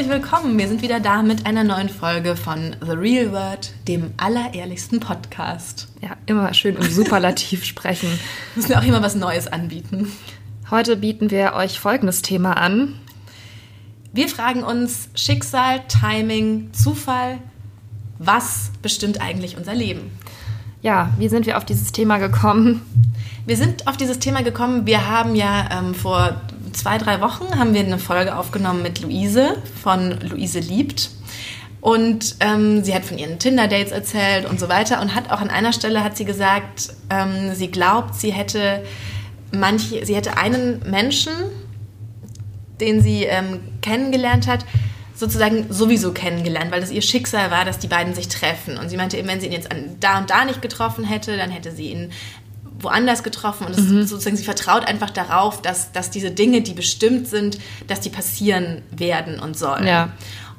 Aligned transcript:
Herzlich 0.00 0.22
willkommen. 0.22 0.58
Wir 0.58 0.66
sind 0.66 0.80
wieder 0.80 0.98
da 0.98 1.22
mit 1.22 1.44
einer 1.44 1.62
neuen 1.62 1.90
Folge 1.90 2.34
von 2.34 2.74
The 2.80 2.92
Real 2.92 3.32
Word, 3.32 3.74
dem 3.86 4.14
allerehrlichsten 4.16 4.98
Podcast. 4.98 5.88
Ja, 6.00 6.16
immer 6.24 6.54
schön 6.54 6.76
im 6.76 6.90
Superlativ 6.90 7.66
sprechen. 7.66 8.08
Wir 8.54 8.62
müssen 8.62 8.74
auch 8.76 8.82
immer 8.82 9.02
was 9.02 9.14
Neues 9.14 9.46
anbieten. 9.46 10.10
Heute 10.70 10.96
bieten 10.96 11.30
wir 11.30 11.52
euch 11.52 11.78
folgendes 11.78 12.22
Thema 12.22 12.54
an. 12.54 12.94
Wir 14.14 14.30
fragen 14.30 14.62
uns 14.62 15.10
Schicksal, 15.14 15.82
Timing, 15.86 16.72
Zufall, 16.72 17.36
was 18.18 18.70
bestimmt 18.80 19.20
eigentlich 19.20 19.58
unser 19.58 19.74
Leben? 19.74 20.12
Ja, 20.80 21.12
wie 21.18 21.28
sind 21.28 21.44
wir 21.44 21.58
auf 21.58 21.66
dieses 21.66 21.92
Thema 21.92 22.16
gekommen? 22.16 22.80
Wir 23.44 23.58
sind 23.58 23.86
auf 23.86 23.98
dieses 23.98 24.18
Thema 24.18 24.42
gekommen. 24.42 24.86
Wir 24.86 25.10
haben 25.10 25.34
ja 25.34 25.68
ähm, 25.78 25.94
vor 25.94 26.40
zwei, 26.72 26.98
drei 26.98 27.20
Wochen 27.20 27.58
haben 27.58 27.74
wir 27.74 27.80
eine 27.80 27.98
Folge 27.98 28.36
aufgenommen 28.36 28.82
mit 28.82 29.00
Luise 29.00 29.56
von 29.82 30.18
Luise 30.20 30.60
liebt. 30.60 31.10
Und 31.80 32.36
ähm, 32.40 32.84
sie 32.84 32.94
hat 32.94 33.04
von 33.04 33.16
ihren 33.16 33.38
Tinder-Dates 33.38 33.90
erzählt 33.90 34.44
und 34.44 34.60
so 34.60 34.68
weiter 34.68 35.00
und 35.00 35.14
hat 35.14 35.30
auch 35.30 35.40
an 35.40 35.48
einer 35.48 35.72
Stelle 35.72 36.04
hat 36.04 36.16
sie 36.16 36.26
gesagt, 36.26 36.92
ähm, 37.08 37.54
sie 37.54 37.70
glaubt, 37.70 38.14
sie 38.14 38.32
hätte 38.32 38.84
manche, 39.50 40.04
sie 40.04 40.14
hätte 40.14 40.36
einen 40.36 40.82
Menschen, 40.88 41.32
den 42.80 43.02
sie 43.02 43.24
ähm, 43.24 43.60
kennengelernt 43.80 44.46
hat, 44.46 44.66
sozusagen 45.14 45.66
sowieso 45.70 46.12
kennengelernt, 46.12 46.70
weil 46.70 46.80
das 46.80 46.90
ihr 46.90 47.02
Schicksal 47.02 47.50
war, 47.50 47.64
dass 47.64 47.78
die 47.78 47.88
beiden 47.88 48.14
sich 48.14 48.28
treffen. 48.28 48.78
Und 48.78 48.88
sie 48.88 48.96
meinte, 48.96 49.16
eben, 49.16 49.28
wenn 49.28 49.40
sie 49.40 49.46
ihn 49.46 49.52
jetzt 49.52 49.70
an 49.70 49.96
da 50.00 50.18
und 50.18 50.30
da 50.30 50.44
nicht 50.44 50.62
getroffen 50.62 51.04
hätte, 51.04 51.36
dann 51.36 51.50
hätte 51.50 51.72
sie 51.72 51.90
ihn 51.90 52.10
woanders 52.82 53.22
getroffen 53.22 53.66
und 53.66 53.76
mhm. 53.78 54.06
sozusagen 54.06 54.36
sie 54.36 54.44
vertraut 54.44 54.86
einfach 54.86 55.10
darauf, 55.10 55.62
dass, 55.62 55.92
dass 55.92 56.10
diese 56.10 56.30
Dinge, 56.30 56.62
die 56.62 56.72
bestimmt 56.72 57.28
sind, 57.28 57.58
dass 57.86 58.00
die 58.00 58.10
passieren 58.10 58.82
werden 58.90 59.40
und 59.40 59.56
sollen. 59.56 59.86
Ja. 59.86 60.10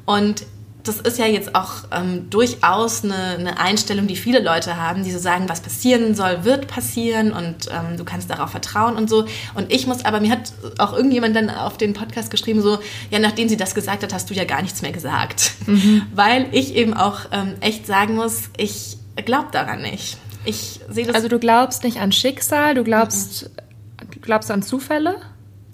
Und 0.05 0.43
das 0.83 0.99
ist 0.99 1.19
ja 1.19 1.25
jetzt 1.25 1.55
auch 1.55 1.83
ähm, 1.91 2.29
durchaus 2.29 3.03
eine, 3.03 3.37
eine, 3.37 3.59
Einstellung, 3.59 4.07
die 4.07 4.15
viele 4.15 4.39
Leute 4.39 4.77
haben, 4.77 5.03
die 5.03 5.11
so 5.11 5.19
sagen, 5.19 5.47
was 5.47 5.61
passieren 5.61 6.15
soll, 6.15 6.43
wird 6.43 6.67
passieren 6.67 7.31
und 7.31 7.67
ähm, 7.69 7.97
du 7.97 8.03
kannst 8.03 8.29
darauf 8.29 8.51
vertrauen 8.51 8.95
und 8.95 9.09
so. 9.09 9.25
Und 9.53 9.71
ich 9.71 9.87
muss 9.87 10.03
aber, 10.05 10.19
mir 10.19 10.31
hat 10.31 10.53
auch 10.79 10.93
irgendjemand 10.93 11.35
dann 11.35 11.49
auf 11.49 11.77
den 11.77 11.93
Podcast 11.93 12.31
geschrieben, 12.31 12.61
so, 12.61 12.79
ja, 13.09 13.19
nachdem 13.19 13.49
sie 13.49 13.57
das 13.57 13.75
gesagt 13.75 14.03
hat, 14.03 14.13
hast 14.13 14.29
du 14.29 14.33
ja 14.33 14.45
gar 14.45 14.61
nichts 14.61 14.81
mehr 14.81 14.91
gesagt. 14.91 15.51
Mhm. 15.67 16.03
Weil 16.15 16.47
ich 16.51 16.75
eben 16.75 16.93
auch 16.93 17.19
ähm, 17.31 17.55
echt 17.61 17.85
sagen 17.85 18.15
muss, 18.15 18.49
ich 18.57 18.97
glaube 19.25 19.47
daran 19.51 19.81
nicht. 19.81 20.17
Ich 20.45 20.81
sehe 20.89 21.05
das. 21.05 21.15
Also 21.15 21.27
du 21.27 21.39
glaubst 21.39 21.83
nicht 21.83 21.99
an 21.99 22.11
Schicksal, 22.11 22.75
du 22.75 22.83
glaubst, 22.83 23.43
mhm. 23.43 24.11
du 24.11 24.19
glaubst 24.19 24.51
an 24.51 24.61
Zufälle? 24.61 25.17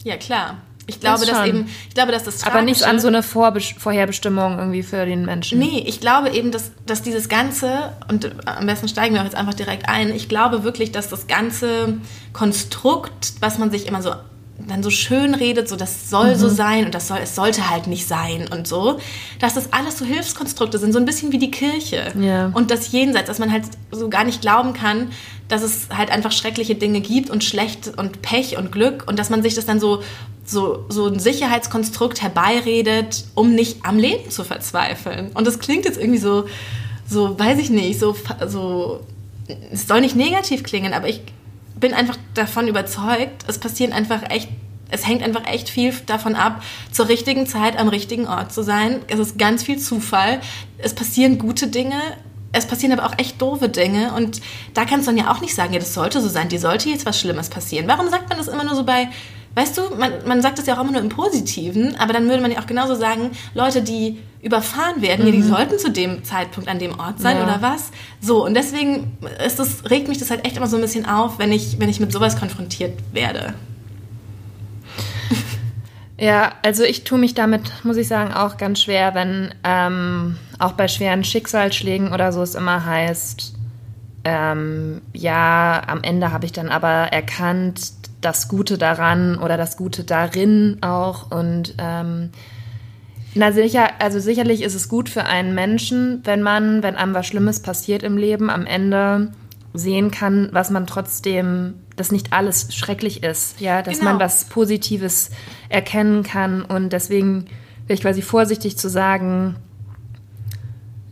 Ja, 0.03 0.17
klar. 0.17 0.57
Ich 0.89 1.01
glaube, 1.01 1.25
das 1.25 1.35
dass 1.35 1.47
eben, 1.47 1.67
ich 1.89 1.95
glaube, 1.95 2.13
dass 2.13 2.23
das 2.23 2.45
Aber 2.45 2.61
nicht 2.61 2.83
an 2.83 3.01
so 3.01 3.09
eine 3.09 3.21
Vorherbestimmung 3.21 4.57
irgendwie 4.57 4.83
für 4.83 5.05
den 5.05 5.25
Menschen. 5.25 5.59
Nee, 5.59 5.83
ich 5.85 5.99
glaube 5.99 6.29
eben, 6.29 6.51
dass, 6.51 6.71
dass 6.85 7.01
dieses 7.01 7.27
Ganze, 7.27 7.91
und 8.07 8.31
am 8.47 8.65
besten 8.65 8.87
steigen 8.87 9.13
wir 9.13 9.19
auch 9.19 9.25
jetzt 9.25 9.35
einfach 9.35 9.53
direkt 9.53 9.89
ein, 9.89 10.15
ich 10.15 10.29
glaube 10.29 10.63
wirklich, 10.63 10.93
dass 10.93 11.09
das 11.09 11.27
ganze 11.27 11.97
Konstrukt, 12.31 13.33
was 13.41 13.57
man 13.57 13.69
sich 13.69 13.85
immer 13.85 14.01
so 14.01 14.13
dann 14.65 14.81
so 14.81 14.89
schön 14.89 15.35
redet, 15.35 15.69
so 15.69 15.75
das 15.75 16.09
soll 16.09 16.31
mhm. 16.31 16.39
so 16.39 16.49
sein 16.49 16.85
und 16.85 16.95
das 16.95 17.07
soll, 17.07 17.19
es 17.21 17.35
sollte 17.35 17.69
halt 17.69 17.87
nicht 17.87 18.07
sein 18.07 18.47
und 18.51 18.67
so, 18.67 18.99
dass 19.39 19.53
das 19.53 19.71
alles 19.71 19.99
so 19.99 20.05
Hilfskonstrukte 20.05 20.79
sind, 20.79 20.93
so 20.93 20.99
ein 20.99 21.05
bisschen 21.05 21.31
wie 21.31 21.37
die 21.37 21.51
Kirche. 21.51 22.11
Ja. 22.19 22.47
Und 22.53 22.71
das 22.71 22.91
Jenseits, 22.91 23.27
dass 23.27 23.39
man 23.39 23.51
halt 23.51 23.65
so 23.91 24.09
gar 24.09 24.23
nicht 24.23 24.41
glauben 24.41 24.73
kann, 24.73 25.11
dass 25.47 25.61
es 25.61 25.89
halt 25.95 26.09
einfach 26.09 26.31
schreckliche 26.31 26.75
Dinge 26.75 27.01
gibt 27.01 27.29
und 27.29 27.43
schlecht 27.43 27.97
und 27.97 28.21
Pech 28.21 28.57
und 28.57 28.71
Glück 28.71 29.05
und 29.07 29.19
dass 29.19 29.29
man 29.29 29.43
sich 29.43 29.53
das 29.53 29.65
dann 29.65 29.79
so, 29.79 30.01
so, 30.43 30.85
so 30.89 31.07
ein 31.07 31.19
Sicherheitskonstrukt 31.19 32.21
herbeiredet, 32.21 33.25
um 33.35 33.53
nicht 33.53 33.85
am 33.85 33.97
Leben 33.97 34.29
zu 34.31 34.43
verzweifeln. 34.43 35.31
Und 35.33 35.45
das 35.45 35.59
klingt 35.59 35.85
jetzt 35.85 35.99
irgendwie 35.99 36.19
so, 36.19 36.45
so, 37.07 37.37
weiß 37.37 37.59
ich 37.59 37.69
nicht, 37.69 37.99
so, 37.99 38.15
so, 38.47 39.01
es 39.71 39.87
soll 39.87 40.01
nicht 40.01 40.15
negativ 40.15 40.63
klingen, 40.63 40.93
aber 40.93 41.07
ich 41.07 41.21
bin 41.79 41.93
einfach 41.93 42.17
davon 42.33 42.67
überzeugt, 42.67 43.45
es 43.47 43.57
passieren 43.59 43.93
einfach 43.93 44.29
echt, 44.29 44.49
es 44.89 45.07
hängt 45.07 45.23
einfach 45.23 45.45
echt 45.45 45.69
viel 45.69 45.93
davon 46.05 46.35
ab, 46.35 46.63
zur 46.91 47.09
richtigen 47.09 47.45
Zeit 47.47 47.77
am 47.77 47.87
richtigen 47.87 48.27
Ort 48.27 48.53
zu 48.53 48.63
sein. 48.63 49.01
Es 49.07 49.19
ist 49.19 49.37
ganz 49.37 49.63
viel 49.63 49.77
Zufall. 49.77 50.39
Es 50.77 50.93
passieren 50.93 51.37
gute 51.37 51.67
Dinge. 51.67 51.99
Es 52.53 52.65
passieren 52.65 52.97
aber 52.97 53.07
auch 53.07 53.19
echt 53.19 53.41
doofe 53.41 53.69
Dinge 53.69 54.13
und 54.13 54.41
da 54.73 54.85
kannst 54.85 55.05
du 55.05 55.11
dann 55.11 55.17
ja 55.17 55.31
auch 55.31 55.41
nicht 55.41 55.53
sagen, 55.53 55.73
ja, 55.73 55.79
das 55.79 55.93
sollte 55.93 56.21
so 56.21 56.29
sein, 56.29 56.47
die 56.47 56.57
sollte 56.57 56.89
jetzt 56.89 57.05
was 57.05 57.19
Schlimmes 57.19 57.49
passieren. 57.49 57.87
Warum 57.87 58.09
sagt 58.09 58.29
man 58.29 58.37
das 58.37 58.47
immer 58.47 58.63
nur 58.63 58.73
so 58.73 58.83
bei, 58.83 59.09
Weißt 59.57 59.75
du, 59.75 59.95
man, 59.97 60.11
man 60.27 60.43
sagt 60.43 60.59
das 60.59 60.67
ja 60.67 60.77
auch 60.77 60.83
immer 60.83 60.91
nur 60.91 61.01
im 61.01 61.09
Positiven, 61.09 61.95
aber 61.95 62.13
dann 62.13 62.29
würde 62.29 62.43
man 62.43 62.51
ja 62.51 62.59
auch 62.59 62.67
genauso 62.67 62.93
sagen, 62.93 63.31
Leute, 63.55 63.81
die 63.81 64.19
überfahren 64.43 65.01
werden, 65.01 65.25
mhm. 65.25 65.25
ja, 65.25 65.31
die 65.31 65.41
mhm. 65.41 65.49
sollten 65.49 65.79
zu 65.79 65.89
dem 65.89 66.23
Zeitpunkt 66.23 66.69
an 66.69 66.77
dem 66.77 66.99
Ort 66.99 67.19
sein 67.19 67.37
ja. 67.37 67.43
oder 67.43 67.59
was. 67.59 67.89
So, 68.21 68.45
und 68.45 68.53
deswegen 68.53 69.17
ist 69.43 69.57
das, 69.57 69.89
regt 69.89 70.09
mich 70.09 70.19
das 70.19 70.29
halt 70.29 70.45
echt 70.45 70.57
immer 70.57 70.67
so 70.67 70.75
ein 70.75 70.83
bisschen 70.83 71.07
auf, 71.07 71.39
wenn 71.39 71.51
ich, 71.51 71.79
wenn 71.79 71.89
ich 71.89 71.99
mit 71.99 72.11
sowas 72.11 72.37
konfrontiert 72.39 72.99
werde. 73.13 73.55
Ja, 76.19 76.53
also 76.63 76.83
ich 76.83 77.03
tue 77.03 77.19
mich 77.19 77.35
damit, 77.35 77.71
muss 77.83 77.95
ich 77.95 78.07
sagen, 78.07 78.33
auch 78.33 78.57
ganz 78.57 78.81
schwer, 78.81 79.13
wenn 79.13 79.53
ähm, 79.63 80.37
auch 80.57 80.71
bei 80.71 80.87
schweren 80.87 81.23
Schicksalsschlägen 81.23 82.11
oder 82.11 82.31
so 82.31 82.41
es 82.41 82.55
immer 82.55 82.85
heißt, 82.85 83.53
ähm, 84.23 85.01
ja, 85.13 85.81
am 85.87 86.03
Ende 86.03 86.31
habe 86.31 86.45
ich 86.45 86.51
dann 86.51 86.69
aber 86.69 87.13
erkannt, 87.13 87.93
das 88.27 88.49
Gute 88.49 88.77
daran 88.77 89.37
oder 89.37 89.55
das 89.55 89.77
Gute 89.77 90.03
darin 90.03 90.79
auch. 90.81 91.31
Und 91.31 91.75
ähm, 91.77 92.31
na 93.33 93.51
sicher, 93.53 93.89
also 93.99 94.19
sicherlich 94.19 94.61
ist 94.61 94.75
es 94.75 94.89
gut 94.89 95.07
für 95.09 95.23
einen 95.23 95.55
Menschen, 95.55 96.21
wenn 96.25 96.41
man, 96.43 96.83
wenn 96.83 96.95
einem 96.95 97.13
was 97.13 97.25
Schlimmes 97.25 97.61
passiert 97.61 98.03
im 98.03 98.17
Leben, 98.17 98.49
am 98.49 98.65
Ende 98.65 99.31
sehen 99.73 100.11
kann, 100.11 100.49
was 100.51 100.71
man 100.71 100.87
trotzdem, 100.87 101.75
dass 101.95 102.11
nicht 102.11 102.33
alles 102.33 102.75
schrecklich 102.75 103.23
ist, 103.23 103.61
ja, 103.61 103.81
dass 103.81 103.99
genau. 103.99 104.11
man 104.11 104.19
was 104.19 104.45
Positives 104.45 105.29
erkennen 105.69 106.23
kann. 106.23 106.63
Und 106.63 106.91
deswegen 106.91 107.45
wäre 107.85 107.95
ich 107.95 108.01
quasi 108.01 108.21
vorsichtig 108.21 108.77
zu 108.77 108.89
sagen, 108.89 109.55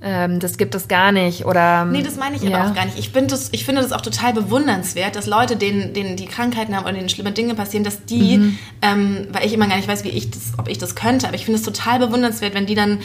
ähm, 0.06 0.40
das 0.40 0.58
gibt 0.58 0.76
es 0.76 0.88
gar 0.88 1.12
nicht 1.12 1.46
oder 1.46 1.84
nee 1.86 2.04
das 2.04 2.16
meine 2.16 2.36
ich 2.36 2.44
ja. 2.44 2.56
aber 2.56 2.70
auch 2.70 2.76
gar 2.76 2.86
nicht 2.86 2.98
ich 2.98 3.10
finde 3.10 3.32
das 3.32 3.50
ich 3.52 3.66
finde 3.66 3.82
das 3.82 3.92
auch 3.92 4.02
total 4.02 4.34
bewundernswert 4.34 5.16
dass 5.16 5.26
Leute 5.26 5.58
denen, 5.58 5.94
denen 5.94 6.16
die 6.16 6.28
Krankheiten 6.28 6.76
haben 6.76 6.84
oder 6.84 6.94
denen 6.94 7.10
schlimme 7.10 7.32
Dinge 7.32 7.56
passieren 7.56 7.84
dass 7.84 8.06
die 8.06 8.38
mhm. 8.38 8.58
ähm, 8.84 9.28
weil 9.32 9.46
ich 9.46 9.54
immer 9.54 9.68
gar 9.68 9.78
nicht 9.78 9.88
weiß 9.88 10.04
wie 10.04 10.10
ich 10.10 10.30
das 10.30 10.54
ob 10.58 10.70
ich 10.70 10.78
das 10.78 10.96
könnte 10.96 11.28
aber 11.28 11.36
ich 11.36 11.44
finde 11.44 11.60
es 11.60 11.66
total 11.66 12.00
bewundernswert 12.00 12.54
wenn 12.54 12.68
die 12.68 12.76
dann 12.76 13.00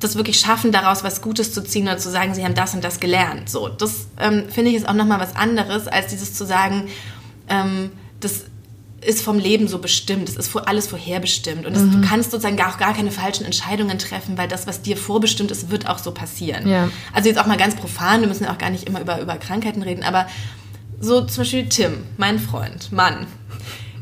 das 0.00 0.16
wirklich 0.16 0.38
schaffen, 0.38 0.70
daraus 0.70 1.02
was 1.02 1.22
Gutes 1.22 1.54
zu 1.54 1.64
ziehen 1.64 1.84
oder 1.84 1.96
zu 1.96 2.10
sagen, 2.10 2.34
sie 2.34 2.44
haben 2.44 2.54
das 2.54 2.74
und 2.74 2.84
das 2.84 3.00
gelernt. 3.00 3.48
So, 3.48 3.68
das 3.68 4.08
ähm, 4.20 4.44
finde 4.50 4.70
ich 4.70 4.76
ist 4.76 4.88
auch 4.88 4.92
nochmal 4.92 5.18
was 5.18 5.34
anderes, 5.34 5.86
als 5.86 6.08
dieses 6.08 6.34
zu 6.34 6.44
sagen, 6.44 6.88
ähm, 7.48 7.90
das 8.20 8.44
ist 9.04 9.22
vom 9.22 9.38
Leben 9.38 9.68
so 9.68 9.78
bestimmt, 9.78 10.28
es 10.28 10.36
ist 10.36 10.56
alles 10.56 10.86
vorherbestimmt 10.88 11.66
und 11.66 11.74
das, 11.74 11.82
mhm. 11.82 12.02
du 12.02 12.08
kannst 12.08 12.30
sozusagen 12.30 12.60
auch 12.62 12.78
gar 12.78 12.94
keine 12.94 13.10
falschen 13.10 13.44
Entscheidungen 13.44 13.98
treffen, 13.98 14.36
weil 14.38 14.48
das, 14.48 14.66
was 14.66 14.82
dir 14.82 14.96
vorbestimmt 14.96 15.50
ist, 15.50 15.70
wird 15.70 15.88
auch 15.88 15.98
so 15.98 16.12
passieren. 16.12 16.68
Ja. 16.68 16.88
Also 17.12 17.28
jetzt 17.28 17.38
auch 17.38 17.46
mal 17.46 17.56
ganz 17.56 17.76
profan, 17.76 18.20
wir 18.20 18.28
müssen 18.28 18.44
ja 18.44 18.52
auch 18.52 18.58
gar 18.58 18.70
nicht 18.70 18.84
immer 18.84 19.00
über, 19.00 19.20
über 19.20 19.36
Krankheiten 19.36 19.82
reden, 19.82 20.02
aber 20.02 20.26
so 21.00 21.20
zum 21.22 21.42
Beispiel 21.42 21.68
Tim, 21.68 22.04
mein 22.16 22.38
Freund, 22.38 22.92
Mann. 22.92 23.26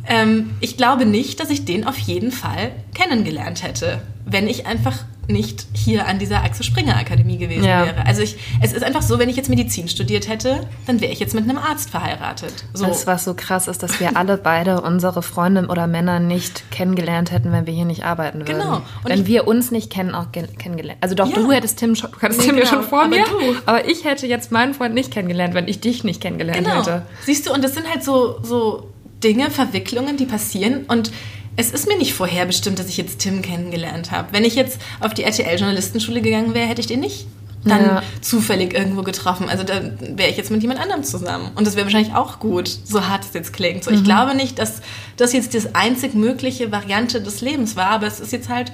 Ähm, 0.07 0.51
ich 0.61 0.77
glaube 0.77 1.07
nicht, 1.07 1.41
dass 1.41 1.51
ich 1.51 1.65
den 1.65 1.87
auf 1.87 1.99
jeden 1.99 2.33
Fall 2.33 2.73
kennengelernt 2.95 3.63
hätte, 3.63 4.03
wenn 4.25 4.49
ich 4.49 4.67
einfach 4.67 5.05
nicht 5.29 5.67
hier 5.73 6.07
an 6.07 6.19
dieser 6.19 6.43
Axel 6.43 6.65
Springer 6.65 6.97
Akademie 6.97 7.39
gewesen 7.39 7.65
ja. 7.65 7.87
wäre. 7.87 8.07
Also 8.07 8.23
ich, 8.23 8.37
es 8.61 8.73
ist 8.73 8.83
einfach 8.83 9.03
so, 9.03 9.19
wenn 9.19 9.29
ich 9.29 9.37
jetzt 9.37 9.49
Medizin 9.49 9.89
studiert 9.89 10.29
hätte, 10.29 10.67
dann 10.87 11.01
wäre 11.01 11.13
ich 11.13 11.21
jetzt 11.21 11.35
mit 11.35 11.45
einem 11.45 11.59
Arzt 11.59 11.91
verheiratet. 11.91 12.65
So. 12.75 12.87
Das, 12.87 13.07
was 13.07 13.25
so 13.25 13.35
krass 13.35 13.69
ist, 13.69 13.83
dass 13.83 14.01
wir 14.01 14.17
alle 14.17 14.37
beide 14.37 14.81
unsere 14.81 15.23
Freunde 15.23 15.67
oder 15.69 15.87
Männer 15.87 16.19
nicht 16.19 16.71
kennengelernt 16.71 17.31
hätten, 17.31 17.53
wenn 17.53 17.67
wir 17.67 17.75
hier 17.75 17.85
nicht 17.85 18.05
arbeiten 18.05 18.41
würden. 18.41 18.59
Genau. 18.59 18.77
Und 18.77 18.85
wenn 19.05 19.21
ich, 19.21 19.27
wir 19.27 19.47
uns 19.47 19.71
nicht 19.71 19.91
kennen, 19.91 20.15
auch 20.15 20.27
kennengelernt. 20.33 20.99
Also 21.01 21.15
doch, 21.15 21.29
ja. 21.29 21.35
du 21.35 21.53
hättest 21.53 21.79
Tim 21.79 21.95
schon, 21.95 22.11
du 22.11 22.21
hattest 22.21 22.41
nee, 22.41 22.47
Tim 22.47 22.57
genau. 22.57 22.67
ja 22.69 22.75
schon 22.75 22.85
vor 22.85 23.03
aber 23.03 23.09
mir, 23.11 23.25
du. 23.25 23.57
aber 23.67 23.89
ich 23.89 24.05
hätte 24.05 24.27
jetzt 24.27 24.51
meinen 24.51 24.75
Freund 24.75 24.95
nicht 24.95 25.13
kennengelernt, 25.13 25.55
wenn 25.55 25.69
ich 25.69 25.81
dich 25.81 26.03
nicht 26.05 26.21
kennengelernt 26.21 26.65
genau. 26.65 26.81
hätte. 26.81 27.03
Siehst 27.25 27.47
du, 27.47 27.53
und 27.53 27.63
das 27.63 27.75
sind 27.75 27.89
halt 27.89 28.03
so, 28.03 28.41
so 28.43 28.91
Dinge, 29.23 29.51
Verwicklungen, 29.51 30.17
die 30.17 30.27
passieren 30.27 30.85
und 30.89 31.13
es 31.57 31.71
ist 31.71 31.87
mir 31.87 31.99
nicht 31.99 32.15
vorherbestimmt, 32.15 32.79
dass 32.79 32.89
ich 32.89 32.97
jetzt 32.97 33.19
Tim 33.19 33.43
kennengelernt 33.43 34.11
habe. 34.11 34.29
Wenn 34.33 34.45
ich 34.45 34.55
jetzt 34.55 34.81
auf 35.01 35.15
die 35.15 35.25
RTL-Journalistenschule 35.25 36.23
gegangen 36.23 36.55
wäre, 36.55 36.67
hätte 36.67 36.81
ich 36.81 36.87
den 36.87 37.01
nicht 37.01 37.27
dann 37.65 37.85
ja. 37.85 38.03
zufällig 38.21 38.75
irgendwo 38.75 39.03
getroffen. 39.03 39.49
Also 39.49 39.63
da 39.63 39.81
wäre 40.01 40.31
ich 40.31 40.37
jetzt 40.37 40.51
mit 40.51 40.63
jemand 40.63 40.81
anderem 40.81 41.05
zusammen. 41.05 41.51
Und 41.55 41.67
das 41.67 41.77
wäre 41.77 41.87
wahrscheinlich 41.87 42.15
auch 42.15 42.41
gut, 42.41 42.69
so 42.69 43.07
hart 43.07 43.25
es 43.25 43.35
jetzt 43.35 43.53
klingt. 43.53 43.85
So, 43.85 43.91
mhm. 43.91 43.99
Ich 43.99 44.05
glaube 44.05 44.35
nicht, 44.35 44.59
dass 44.59 44.81
das 45.17 45.33
jetzt 45.33 45.55
die 45.55 45.75
einzig 45.75 46.15
mögliche 46.15 46.73
Variante 46.73 47.21
des 47.21 47.41
Lebens 47.41 47.77
war, 47.77 47.91
aber 47.91 48.07
es 48.07 48.21
ist 48.21 48.33
jetzt 48.33 48.49
halt 48.49 48.73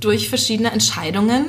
durch 0.00 0.28
verschiedene 0.28 0.70
Entscheidungen, 0.70 1.46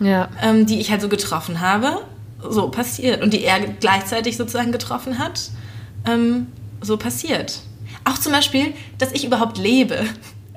ja. 0.00 0.28
ähm, 0.42 0.66
die 0.66 0.80
ich 0.80 0.90
halt 0.90 1.02
so 1.02 1.08
getroffen 1.08 1.60
habe, 1.60 2.00
so 2.48 2.68
passiert. 2.68 3.22
Und 3.22 3.32
die 3.32 3.44
er 3.44 3.60
gleichzeitig 3.60 4.36
sozusagen 4.36 4.72
getroffen 4.72 5.18
hat, 5.18 5.50
ähm, 6.04 6.48
so 6.80 6.96
passiert. 6.96 7.60
Auch 8.08 8.18
zum 8.18 8.32
Beispiel, 8.32 8.74
dass 8.98 9.12
ich 9.12 9.24
überhaupt 9.24 9.58
lebe. 9.58 10.04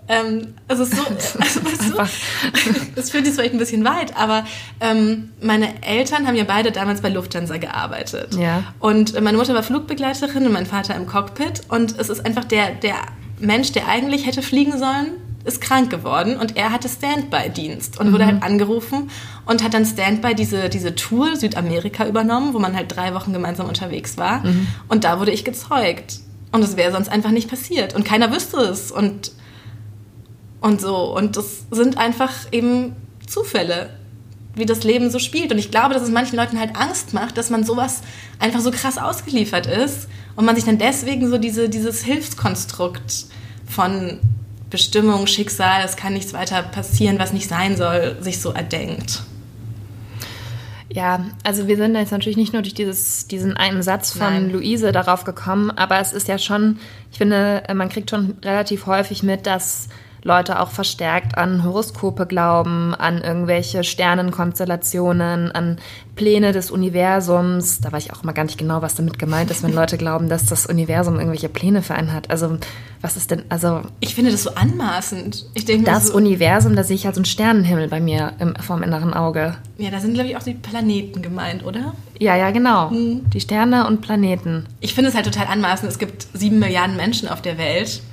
Ähm, 0.08 0.56
also 0.68 0.84
so, 0.84 1.02
also, 1.40 1.64
weißt 1.64 2.12
das 2.96 3.12
führt 3.12 3.26
jetzt 3.26 3.36
vielleicht 3.36 3.54
ein 3.54 3.60
bisschen 3.60 3.84
weit, 3.86 4.18
aber 4.18 4.46
ähm, 4.80 5.32
meine 5.42 5.84
Eltern 5.84 6.28
haben 6.28 6.36
ja 6.36 6.44
beide 6.44 6.72
damals 6.72 7.02
bei 7.02 7.10
Lufthansa 7.10 7.58
gearbeitet. 7.58 8.36
Ja. 8.36 8.64
Und 8.80 9.20
meine 9.22 9.38
Mutter 9.38 9.54
war 9.54 9.64
Flugbegleiterin 9.64 10.46
und 10.46 10.54
mein 10.54 10.66
Vater 10.66 10.96
im 10.96 11.08
Cockpit. 11.08 11.62
Und 11.70 11.98
es 11.98 12.10
ist 12.10 12.26
einfach 12.26 12.46
der, 12.46 12.72
der 12.72 12.96
Mensch, 13.40 13.72
der 13.72 13.88
eigentlich 13.88 14.26
hätte 14.26 14.42
fliegen 14.42 14.78
sollen, 14.78 15.14
ist 15.44 15.60
krank 15.60 15.90
geworden 15.90 16.38
und 16.38 16.56
er 16.56 16.72
hatte 16.72 16.88
Standby-Dienst 16.88 18.00
und 18.00 18.10
mhm. 18.10 18.14
wurde 18.14 18.26
halt 18.28 18.44
angerufen 18.44 19.10
und 19.46 19.64
hat 19.64 19.74
dann 19.74 19.86
Standby 19.86 20.36
diese, 20.36 20.70
diese 20.70 20.94
Tour 20.96 21.36
Südamerika 21.36 22.08
übernommen, 22.08 22.54
wo 22.54 22.60
man 22.60 22.76
halt 22.76 22.96
drei 22.96 23.14
Wochen 23.16 23.34
gemeinsam 23.34 23.68
unterwegs 23.68 24.18
war. 24.18 24.46
Mhm. 24.46 24.68
Und 24.88 25.04
da 25.04 25.20
wurde 25.20 25.32
ich 25.32 25.44
gezeugt. 25.44 26.20
Und 26.52 26.64
es 26.64 26.76
wäre 26.76 26.92
sonst 26.92 27.10
einfach 27.10 27.32
nicht 27.32 27.50
passiert. 27.50 27.96
Und 27.96 28.04
keiner 28.04 28.32
wüsste 28.32 28.58
es. 28.58 28.92
Und, 28.92 29.32
und 30.60 30.82
so. 30.82 31.16
Und 31.16 31.38
das 31.38 31.66
sind 31.72 31.98
einfach 31.98 32.32
eben 32.52 32.96
Zufälle, 33.26 33.90
wie 34.56 34.66
das 34.66 34.84
Leben 34.84 35.10
so 35.10 35.20
spielt. 35.20 35.52
Und 35.52 35.58
ich 35.58 35.72
glaube, 35.72 35.94
dass 35.94 36.04
es 36.04 36.10
manchen 36.10 36.36
Leuten 36.36 36.60
halt 36.60 36.76
Angst 36.76 37.14
macht, 37.14 37.38
dass 37.38 37.50
man 37.50 37.64
sowas 37.64 38.02
einfach 38.40 38.60
so 38.60 38.72
krass 38.72 38.98
ausgeliefert 38.98 39.66
ist 39.66 40.08
und 40.36 40.46
man 40.46 40.56
sich 40.56 40.66
dann 40.66 40.78
deswegen 40.78 41.30
so 41.30 41.38
diese, 41.38 41.70
dieses 41.70 42.04
Hilfskonstrukt 42.04 43.26
von 43.66 44.20
Bestimmung, 44.70 45.28
Schicksal, 45.28 45.84
es 45.86 45.96
kann 45.96 46.14
nichts 46.14 46.34
weiter 46.34 46.64
passieren, 46.64 47.20
was 47.20 47.34
nicht 47.34 47.48
sein 47.48 47.78
soll, 47.78 48.18
sich 48.22 48.42
so 48.42 48.52
erdenkt. 48.52 49.24
Ja, 50.94 51.26
also 51.44 51.68
wir 51.68 51.78
sind 51.78 51.96
jetzt 51.96 52.12
natürlich 52.12 52.38
nicht 52.38 52.52
nur 52.52 52.62
durch 52.62 52.74
dieses, 52.74 53.26
diesen 53.28 53.56
einen 53.56 53.82
Satz 53.82 54.12
von 54.12 54.34
Nein. 54.34 54.52
Luise 54.52 54.92
darauf 54.92 55.24
gekommen, 55.24 55.72
aber 55.72 56.00
es 56.00 56.12
ist 56.12 56.28
ja 56.28 56.38
schon, 56.38 56.80
ich 57.12 57.18
finde, 57.18 57.64
man 57.74 57.88
kriegt 57.88 58.10
schon 58.10 58.38
relativ 58.44 58.88
häufig 58.88 59.24
mit, 59.24 59.46
dass 59.46 59.88
Leute 60.24 60.60
auch 60.60 60.70
verstärkt 60.70 61.38
an 61.38 61.64
Horoskope 61.64 62.28
glauben, 62.28 62.94
an 62.94 63.22
irgendwelche 63.22 63.84
Sternenkonstellationen, 63.84 65.52
an 65.52 65.78
Pläne 66.16 66.52
des 66.52 66.70
Universums. 66.70 67.82
Da 67.82 67.92
weiß 67.92 68.06
ich 68.06 68.14
auch 68.14 68.24
mal 68.24 68.34
gar 68.34 68.44
nicht 68.44 68.60
genau, 68.60 68.84
was 68.84 68.94
damit 68.94 69.18
gemeint 69.18 69.50
ist, 69.50 69.64
wenn 69.64 69.74
Leute 69.74 69.98
glauben, 69.98 70.30
dass 70.30 70.46
das 70.46 70.68
Universum 70.68 71.16
irgendwelche 71.16 71.50
Pläne 71.50 71.82
für 71.82 71.96
einen 71.96 72.14
hat. 72.14 72.30
Also, 72.30 72.60
was 73.02 73.18
ist 73.18 73.32
denn, 73.32 73.44
also. 73.50 73.82
Ich 74.00 74.14
finde 74.14 74.32
das 74.32 74.44
so 74.44 74.54
anmaßend. 74.54 75.48
Ich 75.56 75.66
denke 75.66 75.86
Das 75.86 76.08
so, 76.08 76.16
Universum, 76.16 76.76
da 76.76 76.84
sehe 76.84 76.96
ich 76.96 77.06
halt 77.06 77.16
so 77.16 77.20
einen 77.20 77.26
Sternenhimmel 77.26 77.88
bei 77.88 78.00
mir 78.00 78.34
im, 78.40 78.56
vom 78.56 78.84
inneren 78.84 79.16
Auge. 79.16 79.56
Ja, 79.78 79.90
da 79.90 80.00
sind, 80.00 80.14
glaube 80.14 80.30
ich, 80.30 80.38
auch 80.38 80.44
die 80.44 80.54
Planeten 80.54 81.24
gemeint, 81.24 81.66
oder? 81.66 81.96
Ja, 82.20 82.36
ja, 82.36 82.52
genau. 82.52 82.92
Hm. 82.92 83.28
Die 83.32 83.42
Sterne 83.42 83.88
und 83.88 84.02
Planeten. 84.02 84.68
Ich 84.82 84.94
finde 84.94 85.10
es 85.10 85.16
halt 85.16 85.26
total 85.26 85.48
anmaßend. 85.48 85.92
Es 85.92 85.98
gibt 85.98 86.28
sieben 86.34 86.60
Milliarden 86.60 86.96
Menschen 86.96 87.28
auf 87.28 87.42
der 87.42 87.58
Welt. 87.58 88.04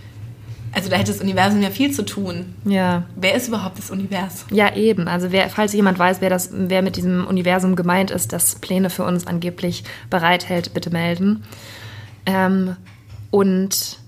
Also 0.73 0.91
da 0.91 0.97
hätte 0.97 1.13
das 1.13 1.21
Universum 1.21 1.63
ja 1.63 1.71
viel 1.71 1.93
zu 1.93 2.05
tun. 2.05 2.55
Ja. 2.65 3.05
Wer 3.17 3.35
ist 3.35 3.49
überhaupt 3.49 3.79
das 3.79 3.91
Universum? 3.91 4.49
Ja, 4.51 4.75
eben. 4.77 5.09
Also 5.09 5.33
wer, 5.33 5.49
falls 5.49 5.73
jemand 5.73 5.99
weiß, 5.99 6.21
wer, 6.21 6.31
das, 6.31 6.51
wer 6.53 6.83
mit 6.83 6.97
diesem 6.97 7.27
Universum 7.27 7.75
gemeint 7.75 8.11
ist, 8.11 8.33
das 8.33 8.57
Pläne 8.57 8.91
für 8.91 9.05
uns 9.05 9.27
angeblich 9.27 9.85
bereithält, 10.11 10.75
bitte 10.75 10.91
melden. 10.91 11.45
Ähm, 12.27 12.77
und 13.31 13.99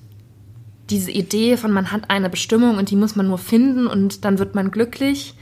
diese 0.91 1.11
Idee 1.11 1.57
von 1.57 1.73
man 1.73 1.93
hat 1.93 2.11
eine 2.11 2.29
Bestimmung 2.29 2.77
und 2.77 2.91
die 2.91 2.97
muss 2.97 3.17
man 3.17 3.29
nur 3.29 3.39
finden 3.39 3.87
und 3.87 4.25
dann 4.25 4.39
wird 4.39 4.55
man 4.55 4.71
glücklich, 4.71 5.35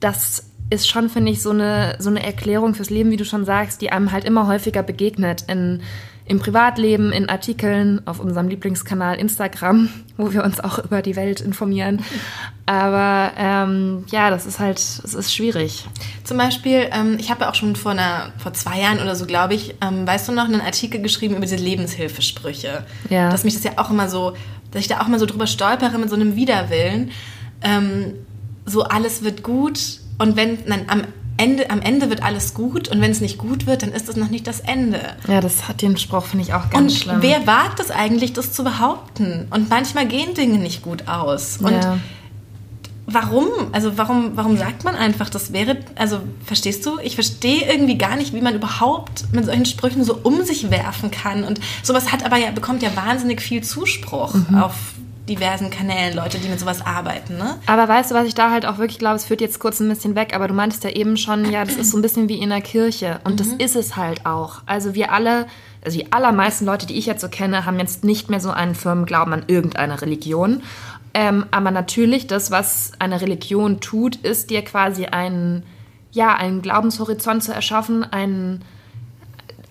das 0.00 0.44
ist 0.70 0.88
schon, 0.88 1.08
finde 1.08 1.32
ich, 1.32 1.42
so 1.42 1.50
eine, 1.50 1.96
so 1.98 2.10
eine 2.10 2.22
Erklärung 2.22 2.74
fürs 2.74 2.90
Leben, 2.90 3.10
wie 3.10 3.16
du 3.16 3.24
schon 3.24 3.44
sagst, 3.44 3.80
die 3.80 3.90
einem 3.90 4.12
halt 4.12 4.24
immer 4.24 4.46
häufiger 4.46 4.82
begegnet 4.82 5.44
in 5.48 5.80
im 6.28 6.38
Privatleben, 6.38 7.10
in 7.10 7.28
Artikeln, 7.28 8.06
auf 8.06 8.20
unserem 8.20 8.48
Lieblingskanal 8.48 9.16
Instagram, 9.16 9.88
wo 10.16 10.32
wir 10.32 10.44
uns 10.44 10.60
auch 10.60 10.78
über 10.78 11.02
die 11.02 11.16
Welt 11.16 11.40
informieren. 11.40 12.04
Aber 12.66 13.32
ähm, 13.38 14.04
ja, 14.10 14.28
das 14.28 14.44
ist 14.44 14.58
halt, 14.58 14.78
es 14.78 15.14
ist 15.14 15.34
schwierig. 15.34 15.86
Zum 16.24 16.36
Beispiel, 16.36 16.88
ähm, 16.92 17.16
ich 17.18 17.30
habe 17.30 17.42
ja 17.42 17.50
auch 17.50 17.54
schon 17.54 17.76
vor, 17.76 17.92
einer, 17.92 18.32
vor 18.36 18.52
zwei 18.52 18.80
Jahren 18.80 19.00
oder 19.00 19.16
so, 19.16 19.24
glaube 19.24 19.54
ich, 19.54 19.74
ähm, 19.80 20.06
weißt 20.06 20.28
du 20.28 20.32
noch, 20.32 20.44
einen 20.44 20.60
Artikel 20.60 21.00
geschrieben 21.00 21.36
über 21.36 21.46
diese 21.46 21.56
Lebenshilfesprüche. 21.56 22.84
Ja. 23.08 23.30
Dass 23.30 23.44
mich 23.44 23.54
das 23.54 23.64
ja 23.64 23.72
auch 23.76 23.90
immer 23.90 24.08
so, 24.08 24.34
dass 24.70 24.82
ich 24.82 24.88
da 24.88 25.00
auch 25.00 25.08
immer 25.08 25.18
so 25.18 25.26
drüber 25.26 25.46
stolpere 25.46 25.98
mit 25.98 26.10
so 26.10 26.16
einem 26.16 26.36
Widerwillen. 26.36 27.10
Ähm, 27.62 28.14
so 28.66 28.82
alles 28.82 29.24
wird 29.24 29.42
gut 29.42 30.00
und 30.18 30.36
wenn 30.36 30.64
dann 30.66 30.82
am 30.88 31.02
Ende, 31.38 31.70
am 31.70 31.80
Ende 31.80 32.10
wird 32.10 32.22
alles 32.22 32.52
gut 32.52 32.88
und 32.88 33.00
wenn 33.00 33.10
es 33.10 33.20
nicht 33.20 33.38
gut 33.38 33.66
wird, 33.66 33.82
dann 33.82 33.92
ist 33.92 34.08
es 34.08 34.16
noch 34.16 34.28
nicht 34.28 34.46
das 34.46 34.60
Ende. 34.60 35.00
Ja, 35.28 35.40
das 35.40 35.68
hat 35.68 35.82
den 35.82 35.96
Spruch, 35.96 36.26
finde 36.26 36.44
ich, 36.44 36.52
auch 36.52 36.68
ganz 36.68 36.92
und 36.92 36.98
schlimm. 36.98 37.16
Wer 37.20 37.46
wagt 37.46 37.80
es 37.80 37.90
eigentlich, 37.90 38.32
das 38.32 38.52
zu 38.52 38.64
behaupten? 38.64 39.46
Und 39.50 39.70
manchmal 39.70 40.06
gehen 40.06 40.34
Dinge 40.34 40.58
nicht 40.58 40.82
gut 40.82 41.06
aus. 41.06 41.58
Und 41.58 41.72
ja. 41.72 41.98
warum? 43.06 43.46
Also 43.70 43.96
warum, 43.96 44.32
warum 44.34 44.56
sagt 44.56 44.82
man 44.82 44.96
einfach, 44.96 45.30
das 45.30 45.52
wäre, 45.52 45.78
also 45.94 46.20
verstehst 46.44 46.84
du? 46.84 46.98
Ich 47.02 47.14
verstehe 47.14 47.70
irgendwie 47.70 47.96
gar 47.96 48.16
nicht, 48.16 48.34
wie 48.34 48.40
man 48.40 48.54
überhaupt 48.54 49.32
mit 49.32 49.44
solchen 49.46 49.66
Sprüchen 49.66 50.02
so 50.02 50.18
um 50.22 50.42
sich 50.42 50.70
werfen 50.72 51.12
kann. 51.12 51.44
Und 51.44 51.60
sowas 51.84 52.10
hat 52.10 52.24
aber 52.24 52.36
ja, 52.36 52.50
bekommt 52.50 52.82
ja 52.82 52.94
wahnsinnig 52.96 53.40
viel 53.40 53.62
Zuspruch 53.62 54.34
mhm. 54.34 54.58
auf 54.58 54.74
diversen 55.28 55.70
Kanälen 55.70 56.16
Leute, 56.16 56.38
die 56.38 56.48
mit 56.48 56.58
sowas 56.58 56.84
arbeiten. 56.84 57.36
Ne? 57.36 57.58
Aber 57.66 57.88
weißt 57.88 58.10
du, 58.10 58.14
was 58.14 58.26
ich 58.26 58.34
da 58.34 58.50
halt 58.50 58.66
auch 58.66 58.78
wirklich 58.78 58.98
glaube, 58.98 59.16
es 59.16 59.24
führt 59.24 59.40
jetzt 59.40 59.60
kurz 59.60 59.80
ein 59.80 59.88
bisschen 59.88 60.14
weg, 60.14 60.34
aber 60.34 60.48
du 60.48 60.54
meintest 60.54 60.84
ja 60.84 60.90
eben 60.90 61.16
schon, 61.16 61.50
ja, 61.50 61.64
das 61.64 61.76
ist 61.76 61.90
so 61.90 61.98
ein 61.98 62.02
bisschen 62.02 62.28
wie 62.28 62.38
in 62.38 62.50
der 62.50 62.60
Kirche. 62.60 63.20
Und 63.24 63.34
mhm. 63.34 63.36
das 63.36 63.46
ist 63.48 63.76
es 63.76 63.96
halt 63.96 64.26
auch. 64.26 64.62
Also 64.66 64.94
wir 64.94 65.12
alle, 65.12 65.46
also 65.84 65.98
die 65.98 66.12
allermeisten 66.12 66.64
Leute, 66.64 66.86
die 66.86 66.98
ich 66.98 67.06
jetzt 67.06 67.20
so 67.20 67.28
kenne, 67.28 67.66
haben 67.66 67.78
jetzt 67.78 68.04
nicht 68.04 68.30
mehr 68.30 68.40
so 68.40 68.50
einen 68.50 68.74
firmen 68.74 69.06
Glauben 69.06 69.32
an 69.32 69.44
irgendeine 69.46 70.00
Religion. 70.00 70.62
Ähm, 71.14 71.46
aber 71.50 71.70
natürlich, 71.70 72.26
das, 72.26 72.50
was 72.50 72.92
eine 72.98 73.20
Religion 73.20 73.80
tut, 73.80 74.16
ist 74.16 74.50
dir 74.50 74.62
quasi 74.62 75.06
einen, 75.06 75.64
ja, 76.12 76.34
einen 76.34 76.62
Glaubenshorizont 76.62 77.42
zu 77.42 77.52
erschaffen, 77.52 78.04
einen 78.04 78.64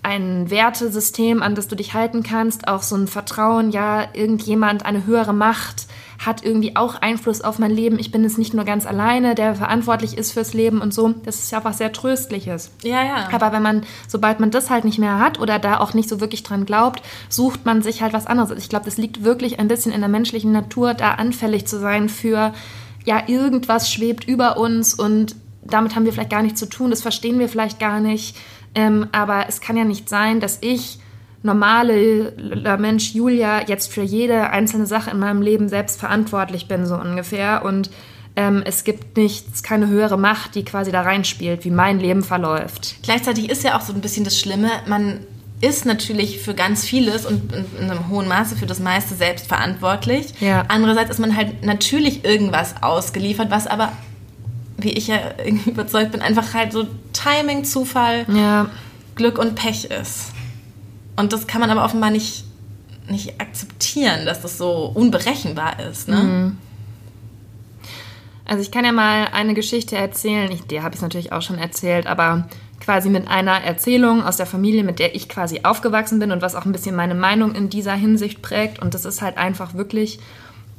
ein 0.08 0.48
Wertesystem, 0.48 1.42
an 1.42 1.54
das 1.54 1.68
du 1.68 1.76
dich 1.76 1.92
halten 1.92 2.22
kannst, 2.22 2.66
auch 2.66 2.82
so 2.82 2.96
ein 2.96 3.08
Vertrauen, 3.08 3.70
ja, 3.70 4.06
irgendjemand, 4.14 4.86
eine 4.86 5.04
höhere 5.04 5.34
Macht 5.34 5.86
hat 6.18 6.42
irgendwie 6.42 6.74
auch 6.76 6.96
Einfluss 6.96 7.42
auf 7.42 7.58
mein 7.58 7.70
Leben. 7.70 7.98
Ich 7.98 8.10
bin 8.10 8.24
es 8.24 8.38
nicht 8.38 8.54
nur 8.54 8.64
ganz 8.64 8.86
alleine, 8.86 9.34
der 9.34 9.54
verantwortlich 9.54 10.16
ist 10.16 10.32
fürs 10.32 10.54
Leben 10.54 10.80
und 10.80 10.92
so. 10.92 11.10
Das 11.24 11.36
ist 11.36 11.52
ja 11.52 11.62
was 11.62 11.78
sehr 11.78 11.92
Tröstliches. 11.92 12.72
Ja, 12.82 13.04
ja. 13.04 13.28
Aber 13.30 13.52
wenn 13.52 13.62
man, 13.62 13.84
sobald 14.08 14.40
man 14.40 14.50
das 14.50 14.70
halt 14.70 14.84
nicht 14.84 14.98
mehr 14.98 15.20
hat 15.20 15.38
oder 15.38 15.58
da 15.58 15.78
auch 15.78 15.92
nicht 15.92 16.08
so 16.08 16.20
wirklich 16.20 16.42
dran 16.42 16.64
glaubt, 16.64 17.02
sucht 17.28 17.66
man 17.66 17.82
sich 17.82 18.02
halt 18.02 18.14
was 18.14 18.26
anderes. 18.26 18.58
Ich 18.58 18.68
glaube, 18.70 18.86
das 18.86 18.96
liegt 18.96 19.22
wirklich 19.22 19.60
ein 19.60 19.68
bisschen 19.68 19.92
in 19.92 20.00
der 20.00 20.08
menschlichen 20.08 20.50
Natur, 20.50 20.94
da 20.94 21.12
anfällig 21.12 21.66
zu 21.66 21.78
sein 21.78 22.08
für, 22.08 22.52
ja, 23.04 23.22
irgendwas 23.28 23.92
schwebt 23.92 24.26
über 24.26 24.56
uns 24.56 24.94
und 24.94 25.36
damit 25.62 25.94
haben 25.94 26.04
wir 26.04 26.12
vielleicht 26.12 26.30
gar 26.30 26.42
nichts 26.42 26.58
zu 26.58 26.68
tun, 26.68 26.90
das 26.90 27.02
verstehen 27.02 27.38
wir 27.38 27.48
vielleicht 27.48 27.78
gar 27.78 28.00
nicht. 28.00 28.36
Ähm, 28.74 29.08
aber 29.12 29.46
es 29.48 29.60
kann 29.60 29.76
ja 29.76 29.84
nicht 29.84 30.08
sein, 30.08 30.40
dass 30.40 30.58
ich, 30.60 30.98
normale 31.42 32.32
Mensch 32.78 33.14
Julia, 33.14 33.66
jetzt 33.66 33.92
für 33.92 34.02
jede 34.02 34.50
einzelne 34.50 34.86
Sache 34.86 35.10
in 35.10 35.18
meinem 35.18 35.42
Leben 35.42 35.68
selbst 35.68 35.98
verantwortlich 36.00 36.68
bin, 36.68 36.86
so 36.86 36.96
ungefähr. 36.96 37.64
Und 37.64 37.90
ähm, 38.36 38.62
es 38.64 38.84
gibt 38.84 39.16
nichts, 39.16 39.62
keine 39.62 39.88
höhere 39.88 40.18
Macht, 40.18 40.54
die 40.54 40.64
quasi 40.64 40.92
da 40.92 41.02
reinspielt, 41.02 41.64
wie 41.64 41.70
mein 41.70 42.00
Leben 42.00 42.22
verläuft. 42.22 42.96
Gleichzeitig 43.02 43.50
ist 43.50 43.64
ja 43.64 43.76
auch 43.76 43.82
so 43.82 43.92
ein 43.92 44.00
bisschen 44.00 44.24
das 44.24 44.38
Schlimme, 44.38 44.70
man 44.86 45.20
ist 45.60 45.84
natürlich 45.84 46.40
für 46.40 46.54
ganz 46.54 46.84
vieles 46.84 47.26
und 47.26 47.52
in 47.52 47.90
einem 47.90 48.08
hohen 48.08 48.28
Maße 48.28 48.54
für 48.54 48.66
das 48.66 48.78
meiste 48.78 49.14
selbst 49.14 49.48
verantwortlich. 49.48 50.34
Ja. 50.40 50.64
Andererseits 50.68 51.10
ist 51.10 51.18
man 51.18 51.36
halt 51.36 51.64
natürlich 51.64 52.24
irgendwas 52.24 52.80
ausgeliefert, 52.80 53.50
was 53.50 53.66
aber 53.66 53.92
wie 54.76 54.90
ich 54.90 55.08
ja 55.08 55.16
irgendwie 55.44 55.70
überzeugt 55.72 56.12
bin, 56.12 56.22
einfach 56.22 56.54
halt 56.54 56.72
so 56.72 56.86
Timing, 57.18 57.64
Zufall, 57.64 58.26
ja. 58.28 58.70
Glück 59.14 59.38
und 59.38 59.54
Pech 59.54 59.86
ist. 59.86 60.32
Und 61.16 61.32
das 61.32 61.46
kann 61.46 61.60
man 61.60 61.70
aber 61.70 61.84
offenbar 61.84 62.10
nicht, 62.10 62.44
nicht 63.08 63.40
akzeptieren, 63.40 64.24
dass 64.24 64.40
das 64.40 64.56
so 64.56 64.92
unberechenbar 64.94 65.80
ist. 65.80 66.08
Ne? 66.08 66.16
Mhm. 66.16 66.58
Also 68.44 68.62
ich 68.62 68.70
kann 68.70 68.84
ja 68.84 68.92
mal 68.92 69.28
eine 69.32 69.54
Geschichte 69.54 69.96
erzählen, 69.96 70.50
ich, 70.50 70.62
die 70.62 70.80
habe 70.80 70.94
ich 70.94 71.02
natürlich 71.02 71.32
auch 71.32 71.42
schon 71.42 71.58
erzählt, 71.58 72.06
aber 72.06 72.48
quasi 72.80 73.10
mit 73.10 73.28
einer 73.28 73.62
Erzählung 73.62 74.24
aus 74.24 74.38
der 74.38 74.46
Familie, 74.46 74.84
mit 74.84 74.98
der 74.98 75.14
ich 75.14 75.28
quasi 75.28 75.60
aufgewachsen 75.64 76.18
bin 76.18 76.32
und 76.32 76.40
was 76.40 76.54
auch 76.54 76.64
ein 76.64 76.72
bisschen 76.72 76.96
meine 76.96 77.14
Meinung 77.14 77.54
in 77.54 77.68
dieser 77.68 77.94
Hinsicht 77.94 78.40
prägt. 78.40 78.78
Und 78.78 78.94
das 78.94 79.04
ist 79.04 79.20
halt 79.20 79.36
einfach 79.36 79.74
wirklich 79.74 80.20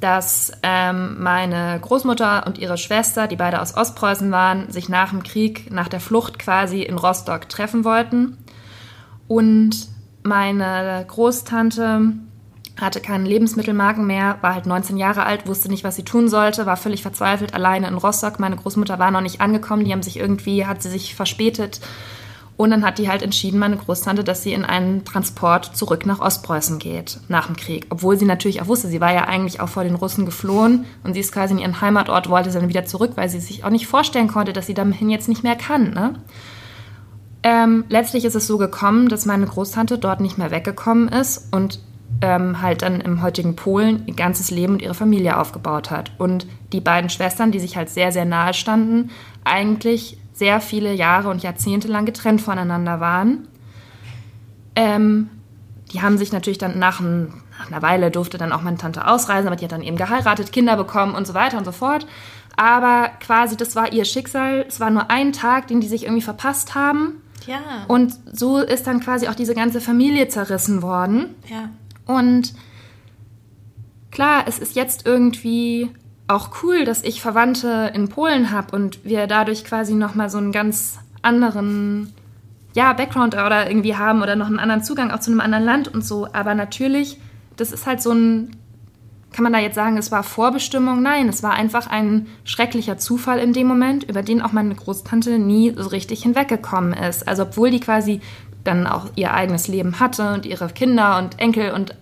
dass 0.00 0.52
ähm, 0.62 1.22
meine 1.22 1.78
Großmutter 1.80 2.46
und 2.46 2.58
ihre 2.58 2.78
Schwester, 2.78 3.26
die 3.26 3.36
beide 3.36 3.60
aus 3.60 3.76
Ostpreußen 3.76 4.30
waren, 4.30 4.70
sich 4.70 4.88
nach 4.88 5.10
dem 5.10 5.22
Krieg, 5.22 5.70
nach 5.70 5.88
der 5.88 6.00
Flucht 6.00 6.38
quasi 6.38 6.82
in 6.82 6.96
Rostock 6.96 7.48
treffen 7.48 7.84
wollten. 7.84 8.38
Und 9.28 9.88
meine 10.22 11.04
Großtante 11.06 12.14
hatte 12.80 13.00
keine 13.00 13.28
Lebensmittelmarken 13.28 14.06
mehr, 14.06 14.38
war 14.40 14.54
halt 14.54 14.66
19 14.66 14.96
Jahre 14.96 15.24
alt, 15.24 15.46
wusste 15.46 15.68
nicht, 15.68 15.84
was 15.84 15.96
sie 15.96 16.04
tun 16.04 16.28
sollte, 16.28 16.64
war 16.64 16.76
völlig 16.76 17.02
verzweifelt, 17.02 17.54
alleine 17.54 17.88
in 17.88 17.94
Rostock. 17.94 18.40
Meine 18.40 18.56
Großmutter 18.56 18.98
war 18.98 19.10
noch 19.10 19.20
nicht 19.20 19.40
angekommen, 19.40 19.84
die 19.84 19.92
haben 19.92 20.02
sich 20.02 20.18
irgendwie, 20.18 20.66
hat 20.66 20.82
sie 20.82 20.90
sich 20.90 21.14
verspätet 21.14 21.80
Und 22.60 22.72
dann 22.72 22.84
hat 22.84 22.98
die 22.98 23.08
halt 23.08 23.22
entschieden, 23.22 23.58
meine 23.58 23.78
Großtante, 23.78 24.22
dass 24.22 24.42
sie 24.42 24.52
in 24.52 24.66
einen 24.66 25.02
Transport 25.06 25.74
zurück 25.74 26.04
nach 26.04 26.20
Ostpreußen 26.20 26.78
geht, 26.78 27.18
nach 27.26 27.46
dem 27.46 27.56
Krieg. 27.56 27.86
Obwohl 27.88 28.18
sie 28.18 28.26
natürlich 28.26 28.60
auch 28.60 28.66
wusste, 28.66 28.88
sie 28.88 29.00
war 29.00 29.14
ja 29.14 29.24
eigentlich 29.24 29.62
auch 29.62 29.70
vor 29.70 29.82
den 29.82 29.94
Russen 29.94 30.26
geflohen 30.26 30.84
und 31.02 31.14
sie 31.14 31.20
ist 31.20 31.32
quasi 31.32 31.54
in 31.54 31.58
ihren 31.58 31.80
Heimatort, 31.80 32.28
wollte 32.28 32.50
dann 32.50 32.68
wieder 32.68 32.84
zurück, 32.84 33.12
weil 33.14 33.30
sie 33.30 33.40
sich 33.40 33.64
auch 33.64 33.70
nicht 33.70 33.86
vorstellen 33.86 34.28
konnte, 34.28 34.52
dass 34.52 34.66
sie 34.66 34.74
dahin 34.74 35.08
jetzt 35.08 35.26
nicht 35.26 35.42
mehr 35.42 35.56
kann. 35.56 35.94
Ne? 35.94 36.16
Ähm, 37.44 37.86
letztlich 37.88 38.26
ist 38.26 38.36
es 38.36 38.46
so 38.46 38.58
gekommen, 38.58 39.08
dass 39.08 39.24
meine 39.24 39.46
Großtante 39.46 39.96
dort 39.96 40.20
nicht 40.20 40.36
mehr 40.36 40.50
weggekommen 40.50 41.08
ist 41.08 41.50
und 41.54 41.80
ähm, 42.20 42.60
halt 42.60 42.82
dann 42.82 43.00
im 43.00 43.22
heutigen 43.22 43.56
Polen 43.56 44.02
ihr 44.04 44.14
ganzes 44.14 44.50
Leben 44.50 44.74
und 44.74 44.82
ihre 44.82 44.92
Familie 44.92 45.38
aufgebaut 45.38 45.90
hat. 45.90 46.12
Und 46.18 46.46
die 46.74 46.82
beiden 46.82 47.08
Schwestern, 47.08 47.52
die 47.52 47.58
sich 47.58 47.78
halt 47.78 47.88
sehr, 47.88 48.12
sehr 48.12 48.26
nahe 48.26 48.52
standen, 48.52 49.08
eigentlich 49.44 50.18
sehr 50.40 50.62
viele 50.62 50.94
Jahre 50.94 51.28
und 51.28 51.42
Jahrzehnte 51.42 51.86
lang 51.86 52.06
getrennt 52.06 52.40
voneinander 52.40 52.98
waren. 52.98 53.46
Ähm, 54.74 55.28
die 55.92 56.00
haben 56.00 56.16
sich 56.16 56.32
natürlich 56.32 56.56
dann 56.56 56.78
nach, 56.78 56.98
ein, 56.98 57.34
nach, 57.58 57.70
einer 57.70 57.82
Weile 57.82 58.10
durfte 58.10 58.38
dann 58.38 58.50
auch 58.50 58.62
meine 58.62 58.78
Tante 58.78 59.06
ausreisen, 59.06 59.48
aber 59.48 59.56
die 59.56 59.64
hat 59.66 59.72
dann 59.72 59.82
eben 59.82 59.98
geheiratet, 59.98 60.50
Kinder 60.50 60.78
bekommen 60.78 61.14
und 61.14 61.26
so 61.26 61.34
weiter 61.34 61.58
und 61.58 61.66
so 61.66 61.72
fort. 61.72 62.06
Aber 62.56 63.10
quasi, 63.20 63.58
das 63.58 63.76
war 63.76 63.92
ihr 63.92 64.06
Schicksal. 64.06 64.64
Es 64.66 64.80
war 64.80 64.88
nur 64.88 65.10
ein 65.10 65.34
Tag, 65.34 65.66
den 65.66 65.82
die 65.82 65.88
sich 65.88 66.04
irgendwie 66.04 66.22
verpasst 66.22 66.74
haben. 66.74 67.20
Ja. 67.46 67.58
Und 67.86 68.14
so 68.32 68.58
ist 68.60 68.86
dann 68.86 69.00
quasi 69.00 69.28
auch 69.28 69.34
diese 69.34 69.54
ganze 69.54 69.82
Familie 69.82 70.28
zerrissen 70.28 70.80
worden. 70.80 71.34
Ja. 71.50 71.68
Und 72.06 72.54
klar, 74.10 74.44
es 74.46 74.58
ist 74.58 74.74
jetzt 74.74 75.04
irgendwie 75.04 75.90
auch 76.30 76.62
cool, 76.62 76.84
dass 76.84 77.02
ich 77.02 77.20
Verwandte 77.20 77.90
in 77.94 78.08
Polen 78.08 78.50
habe 78.50 78.74
und 78.74 79.04
wir 79.04 79.26
dadurch 79.26 79.64
quasi 79.64 79.94
nochmal 79.94 80.30
so 80.30 80.38
einen 80.38 80.52
ganz 80.52 80.98
anderen 81.22 82.12
ja, 82.72 82.92
Background 82.92 83.34
oder 83.34 83.68
irgendwie 83.68 83.96
haben 83.96 84.22
oder 84.22 84.36
noch 84.36 84.46
einen 84.46 84.60
anderen 84.60 84.84
Zugang 84.84 85.10
auch 85.10 85.20
zu 85.20 85.30
einem 85.30 85.40
anderen 85.40 85.64
Land 85.64 85.88
und 85.88 86.04
so. 86.04 86.28
Aber 86.32 86.54
natürlich, 86.54 87.18
das 87.56 87.72
ist 87.72 87.86
halt 87.86 88.00
so 88.00 88.12
ein, 88.12 88.56
kann 89.32 89.42
man 89.42 89.52
da 89.52 89.58
jetzt 89.58 89.74
sagen, 89.74 89.96
es 89.96 90.12
war 90.12 90.22
Vorbestimmung? 90.22 91.02
Nein, 91.02 91.28
es 91.28 91.42
war 91.42 91.52
einfach 91.52 91.88
ein 91.88 92.26
schrecklicher 92.44 92.96
Zufall 92.96 93.38
in 93.38 93.52
dem 93.52 93.66
Moment, 93.66 94.04
über 94.04 94.22
den 94.22 94.40
auch 94.40 94.52
meine 94.52 94.74
Großtante 94.74 95.38
nie 95.38 95.74
so 95.76 95.88
richtig 95.88 96.22
hinweggekommen 96.22 96.92
ist. 96.92 97.26
Also 97.26 97.42
obwohl 97.42 97.70
die 97.70 97.80
quasi 97.80 98.20
dann 98.62 98.86
auch 98.86 99.06
ihr 99.16 99.34
eigenes 99.34 99.68
Leben 99.68 99.98
hatte 99.98 100.32
und 100.32 100.46
ihre 100.46 100.68
Kinder 100.68 101.18
und 101.18 101.40
Enkel 101.40 101.72
und 101.72 101.94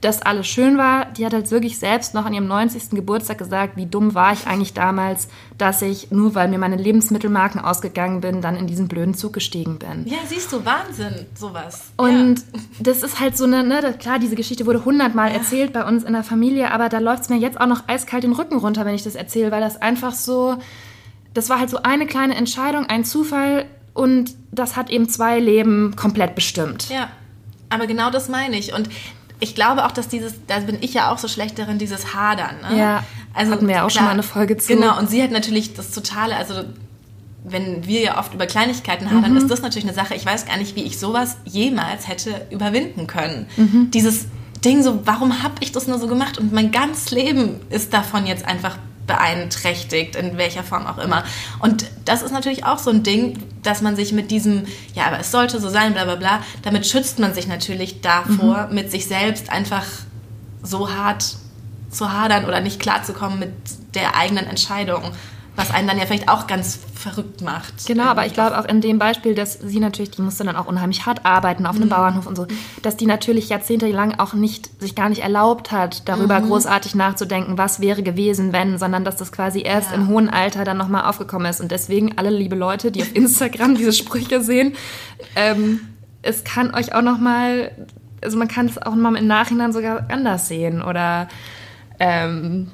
das 0.00 0.22
alles 0.22 0.46
schön 0.46 0.78
war. 0.78 1.06
Die 1.12 1.24
hat 1.24 1.32
halt 1.32 1.50
wirklich 1.50 1.78
selbst 1.78 2.14
noch 2.14 2.24
an 2.26 2.34
ihrem 2.34 2.46
90. 2.46 2.90
Geburtstag 2.90 3.38
gesagt, 3.38 3.76
wie 3.76 3.86
dumm 3.86 4.14
war 4.14 4.32
ich 4.32 4.46
eigentlich 4.46 4.74
damals, 4.74 5.28
dass 5.58 5.82
ich, 5.82 6.10
nur 6.10 6.34
weil 6.34 6.48
mir 6.48 6.58
meine 6.58 6.76
Lebensmittelmarken 6.76 7.60
ausgegangen 7.60 8.20
bin, 8.20 8.42
dann 8.42 8.56
in 8.56 8.66
diesen 8.66 8.88
blöden 8.88 9.14
Zug 9.14 9.32
gestiegen 9.32 9.78
bin. 9.78 10.06
Ja, 10.06 10.18
siehst 10.26 10.52
du, 10.52 10.64
Wahnsinn, 10.64 11.26
sowas. 11.34 11.92
Und 11.96 12.38
ja. 12.38 12.60
das 12.80 13.02
ist 13.02 13.20
halt 13.20 13.36
so 13.36 13.44
eine, 13.44 13.64
ne, 13.64 13.94
klar, 13.98 14.18
diese 14.18 14.36
Geschichte 14.36 14.66
wurde 14.66 14.84
hundertmal 14.84 15.30
ja. 15.30 15.38
erzählt 15.38 15.72
bei 15.72 15.84
uns 15.84 16.04
in 16.04 16.12
der 16.12 16.24
Familie, 16.24 16.72
aber 16.72 16.88
da 16.88 16.98
läuft 16.98 17.24
es 17.24 17.28
mir 17.28 17.36
jetzt 17.36 17.60
auch 17.60 17.66
noch 17.66 17.88
eiskalt 17.88 18.24
den 18.24 18.32
Rücken 18.32 18.58
runter, 18.58 18.84
wenn 18.84 18.94
ich 18.94 19.04
das 19.04 19.14
erzähle, 19.14 19.50
weil 19.50 19.60
das 19.60 19.80
einfach 19.80 20.12
so, 20.12 20.56
das 21.34 21.48
war 21.48 21.58
halt 21.58 21.70
so 21.70 21.82
eine 21.82 22.06
kleine 22.06 22.34
Entscheidung, 22.34 22.86
ein 22.86 23.04
Zufall, 23.04 23.66
und 23.96 24.34
das 24.52 24.76
hat 24.76 24.90
eben 24.90 25.08
zwei 25.08 25.40
Leben 25.40 25.96
komplett 25.96 26.34
bestimmt. 26.34 26.90
Ja, 26.90 27.08
aber 27.70 27.86
genau 27.86 28.10
das 28.10 28.28
meine 28.28 28.58
ich. 28.58 28.74
Und 28.74 28.90
ich 29.40 29.54
glaube 29.54 29.84
auch, 29.84 29.92
dass 29.92 30.08
dieses, 30.08 30.34
da 30.46 30.60
bin 30.60 30.78
ich 30.80 30.94
ja 30.94 31.12
auch 31.12 31.18
so 31.18 31.28
schlecht 31.28 31.58
darin, 31.58 31.78
dieses 31.78 32.14
Hadern. 32.14 32.56
Ne? 32.70 32.78
Ja, 32.78 33.04
also 33.34 33.52
hatten 33.52 33.68
wir 33.68 33.76
ja 33.76 33.84
auch 33.84 33.88
klar, 33.88 34.00
schon 34.00 34.04
mal 34.04 34.12
eine 34.12 34.22
Folge 34.22 34.56
zu. 34.56 34.74
Genau, 34.74 34.98
und 34.98 35.10
sie 35.10 35.22
hat 35.22 35.30
natürlich 35.30 35.74
das 35.74 35.90
Totale, 35.90 36.36
also 36.36 36.64
wenn 37.44 37.86
wir 37.86 38.00
ja 38.00 38.18
oft 38.18 38.34
über 38.34 38.46
Kleinigkeiten 38.46 39.10
hadern, 39.10 39.32
mhm. 39.32 39.36
ist 39.36 39.50
das 39.50 39.62
natürlich 39.62 39.84
eine 39.84 39.94
Sache, 39.94 40.14
ich 40.14 40.26
weiß 40.26 40.46
gar 40.46 40.56
nicht, 40.56 40.74
wie 40.74 40.82
ich 40.82 40.98
sowas 40.98 41.36
jemals 41.44 42.08
hätte 42.08 42.46
überwinden 42.50 43.06
können. 43.06 43.46
Mhm. 43.56 43.90
Dieses 43.92 44.26
Ding 44.64 44.82
so, 44.82 45.06
warum 45.06 45.42
habe 45.42 45.54
ich 45.60 45.70
das 45.70 45.86
nur 45.86 45.98
so 45.98 46.08
gemacht? 46.08 46.38
Und 46.38 46.52
mein 46.52 46.72
ganzes 46.72 47.12
Leben 47.12 47.60
ist 47.70 47.92
davon 47.92 48.26
jetzt 48.26 48.44
einfach 48.44 48.78
beeinträchtigt, 49.06 50.16
in 50.16 50.36
welcher 50.36 50.62
Form 50.62 50.86
auch 50.86 50.98
immer. 50.98 51.24
Und 51.60 51.86
das 52.04 52.22
ist 52.22 52.32
natürlich 52.32 52.64
auch 52.64 52.78
so 52.78 52.90
ein 52.90 53.02
Ding, 53.02 53.42
dass 53.62 53.82
man 53.82 53.96
sich 53.96 54.12
mit 54.12 54.30
diesem, 54.30 54.64
ja, 54.94 55.06
aber 55.06 55.20
es 55.20 55.30
sollte 55.30 55.60
so 55.60 55.68
sein, 55.68 55.92
bla 55.92 56.04
bla 56.04 56.16
bla, 56.16 56.40
damit 56.62 56.86
schützt 56.86 57.18
man 57.18 57.34
sich 57.34 57.46
natürlich 57.46 58.00
davor, 58.00 58.66
mhm. 58.68 58.74
mit 58.74 58.90
sich 58.90 59.06
selbst 59.06 59.50
einfach 59.50 59.84
so 60.62 60.90
hart 60.90 61.36
zu 61.90 62.12
hadern 62.12 62.44
oder 62.44 62.60
nicht 62.60 62.80
klarzukommen 62.80 63.38
mit 63.38 63.52
der 63.94 64.16
eigenen 64.16 64.46
Entscheidung 64.46 65.12
was 65.56 65.70
einen 65.70 65.88
dann 65.88 65.98
ja 65.98 66.06
vielleicht 66.06 66.28
auch 66.28 66.46
ganz 66.46 66.78
verrückt 66.94 67.40
macht. 67.40 67.86
Genau, 67.86 68.04
aber 68.04 68.26
ich 68.26 68.34
glaube 68.34 68.58
auch 68.58 68.66
in 68.66 68.80
dem 68.80 68.98
Beispiel, 68.98 69.34
dass 69.34 69.54
sie 69.54 69.80
natürlich, 69.80 70.10
die 70.10 70.22
musste 70.22 70.44
dann 70.44 70.56
auch 70.56 70.66
unheimlich 70.66 71.06
hart 71.06 71.24
arbeiten 71.24 71.66
auf 71.66 71.76
einem 71.76 71.86
mhm. 71.86 71.90
Bauernhof 71.90 72.26
und 72.26 72.36
so, 72.36 72.46
dass 72.82 72.96
die 72.96 73.06
natürlich 73.06 73.48
jahrzehntelang 73.48 74.18
auch 74.18 74.34
nicht, 74.34 74.80
sich 74.80 74.94
gar 74.94 75.08
nicht 75.08 75.22
erlaubt 75.22 75.72
hat, 75.72 76.08
darüber 76.08 76.40
mhm. 76.40 76.48
großartig 76.48 76.94
nachzudenken, 76.94 77.58
was 77.58 77.80
wäre 77.80 78.02
gewesen, 78.02 78.52
wenn, 78.52 78.78
sondern 78.78 79.04
dass 79.04 79.16
das 79.16 79.32
quasi 79.32 79.62
erst 79.62 79.90
ja. 79.90 79.96
im 79.96 80.08
hohen 80.08 80.28
Alter 80.28 80.64
dann 80.64 80.76
nochmal 80.76 81.04
aufgekommen 81.04 81.48
ist. 81.50 81.60
Und 81.60 81.70
deswegen 81.70 82.18
alle 82.18 82.30
liebe 82.30 82.56
Leute, 82.56 82.90
die 82.90 83.02
auf 83.02 83.10
Instagram 83.14 83.76
diese 83.76 83.92
Sprüche 83.92 84.42
sehen, 84.42 84.74
ähm, 85.34 85.80
es 86.22 86.44
kann 86.44 86.74
euch 86.74 86.94
auch 86.94 87.02
nochmal, 87.02 87.70
also 88.22 88.36
man 88.36 88.48
kann 88.48 88.66
es 88.66 88.78
auch 88.78 88.94
nochmal 88.94 89.16
im 89.16 89.26
Nachhinein 89.26 89.72
sogar 89.72 90.06
anders 90.10 90.48
sehen 90.48 90.82
oder 90.82 91.28
ähm, 91.98 92.70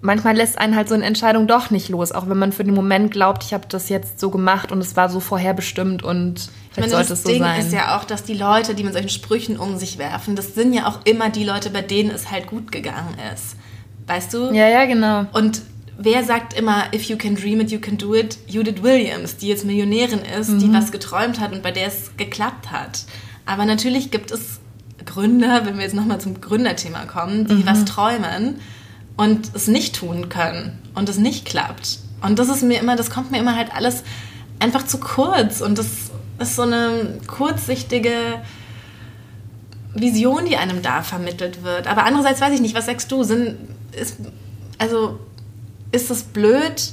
manchmal 0.00 0.36
lässt 0.36 0.58
einen 0.58 0.76
halt 0.76 0.88
so 0.88 0.94
eine 0.94 1.04
Entscheidung 1.04 1.46
doch 1.46 1.70
nicht 1.70 1.88
los, 1.88 2.12
auch 2.12 2.28
wenn 2.28 2.38
man 2.38 2.52
für 2.52 2.64
den 2.64 2.74
Moment 2.74 3.10
glaubt, 3.10 3.44
ich 3.44 3.52
habe 3.52 3.66
das 3.68 3.88
jetzt 3.88 4.18
so 4.18 4.30
gemacht 4.30 4.72
und 4.72 4.78
es 4.78 4.96
war 4.96 5.08
so 5.08 5.20
vorherbestimmt 5.20 6.02
und 6.02 6.50
ich 6.72 6.78
meine, 6.78 6.90
sollte 6.90 7.12
es 7.12 7.22
so 7.22 7.28
Ding 7.28 7.42
sein. 7.42 7.60
ist 7.60 7.72
ja 7.72 7.98
auch, 7.98 8.04
dass 8.04 8.22
die 8.24 8.34
Leute, 8.34 8.74
die 8.74 8.84
mit 8.84 8.92
solchen 8.92 9.08
Sprüchen 9.08 9.58
um 9.58 9.76
sich 9.76 9.98
werfen, 9.98 10.36
das 10.36 10.54
sind 10.54 10.72
ja 10.72 10.86
auch 10.86 11.00
immer 11.04 11.30
die 11.30 11.44
Leute, 11.44 11.70
bei 11.70 11.82
denen 11.82 12.10
es 12.10 12.30
halt 12.30 12.46
gut 12.46 12.72
gegangen 12.72 13.16
ist. 13.34 13.56
Weißt 14.06 14.32
du? 14.32 14.52
Ja, 14.52 14.68
ja, 14.68 14.86
genau. 14.86 15.26
Und 15.32 15.62
wer 15.98 16.24
sagt 16.24 16.54
immer, 16.54 16.84
if 16.94 17.04
you 17.04 17.16
can 17.16 17.36
dream 17.36 17.60
it, 17.60 17.70
you 17.70 17.78
can 17.78 17.98
do 17.98 18.14
it? 18.14 18.38
Judith 18.46 18.82
Williams, 18.82 19.36
die 19.36 19.48
jetzt 19.48 19.64
Millionärin 19.64 20.20
ist, 20.20 20.50
mhm. 20.50 20.58
die 20.60 20.72
was 20.72 20.90
geträumt 20.90 21.38
hat 21.40 21.52
und 21.52 21.62
bei 21.62 21.70
der 21.70 21.88
es 21.88 22.16
geklappt 22.16 22.72
hat. 22.72 23.04
Aber 23.46 23.66
natürlich 23.66 24.10
gibt 24.10 24.30
es 24.30 24.60
Gründer, 25.04 25.66
wenn 25.66 25.76
wir 25.76 25.84
jetzt 25.84 25.94
nochmal 25.94 26.20
zum 26.20 26.40
Gründerthema 26.40 27.04
kommen, 27.04 27.46
die 27.46 27.54
mhm. 27.54 27.66
was 27.66 27.84
träumen 27.84 28.56
und 29.20 29.54
es 29.54 29.66
nicht 29.66 29.96
tun 29.96 30.30
können 30.30 30.78
und 30.94 31.10
es 31.10 31.18
nicht 31.18 31.44
klappt. 31.44 31.98
Und 32.22 32.38
das 32.38 32.48
ist 32.48 32.62
mir 32.62 32.80
immer, 32.80 32.96
das 32.96 33.10
kommt 33.10 33.30
mir 33.30 33.38
immer 33.38 33.54
halt 33.54 33.70
alles 33.74 34.02
einfach 34.60 34.86
zu 34.86 34.98
kurz 34.98 35.60
und 35.60 35.76
das 35.76 35.86
ist 36.38 36.56
so 36.56 36.62
eine 36.62 37.18
kurzsichtige 37.26 38.40
Vision, 39.94 40.46
die 40.46 40.56
einem 40.56 40.80
da 40.80 41.02
vermittelt 41.02 41.62
wird. 41.62 41.86
Aber 41.86 42.04
andererseits 42.04 42.40
weiß 42.40 42.54
ich 42.54 42.62
nicht, 42.62 42.74
was 42.74 42.86
sagst 42.86 43.12
du? 43.12 43.22
Sind, 43.22 43.58
ist, 43.92 44.16
also 44.78 45.20
ist 45.92 46.10
es 46.10 46.22
blöd, 46.22 46.92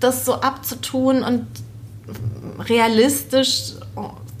das 0.00 0.24
so 0.24 0.40
abzutun 0.40 1.22
und 1.22 1.46
realistisch 2.58 3.74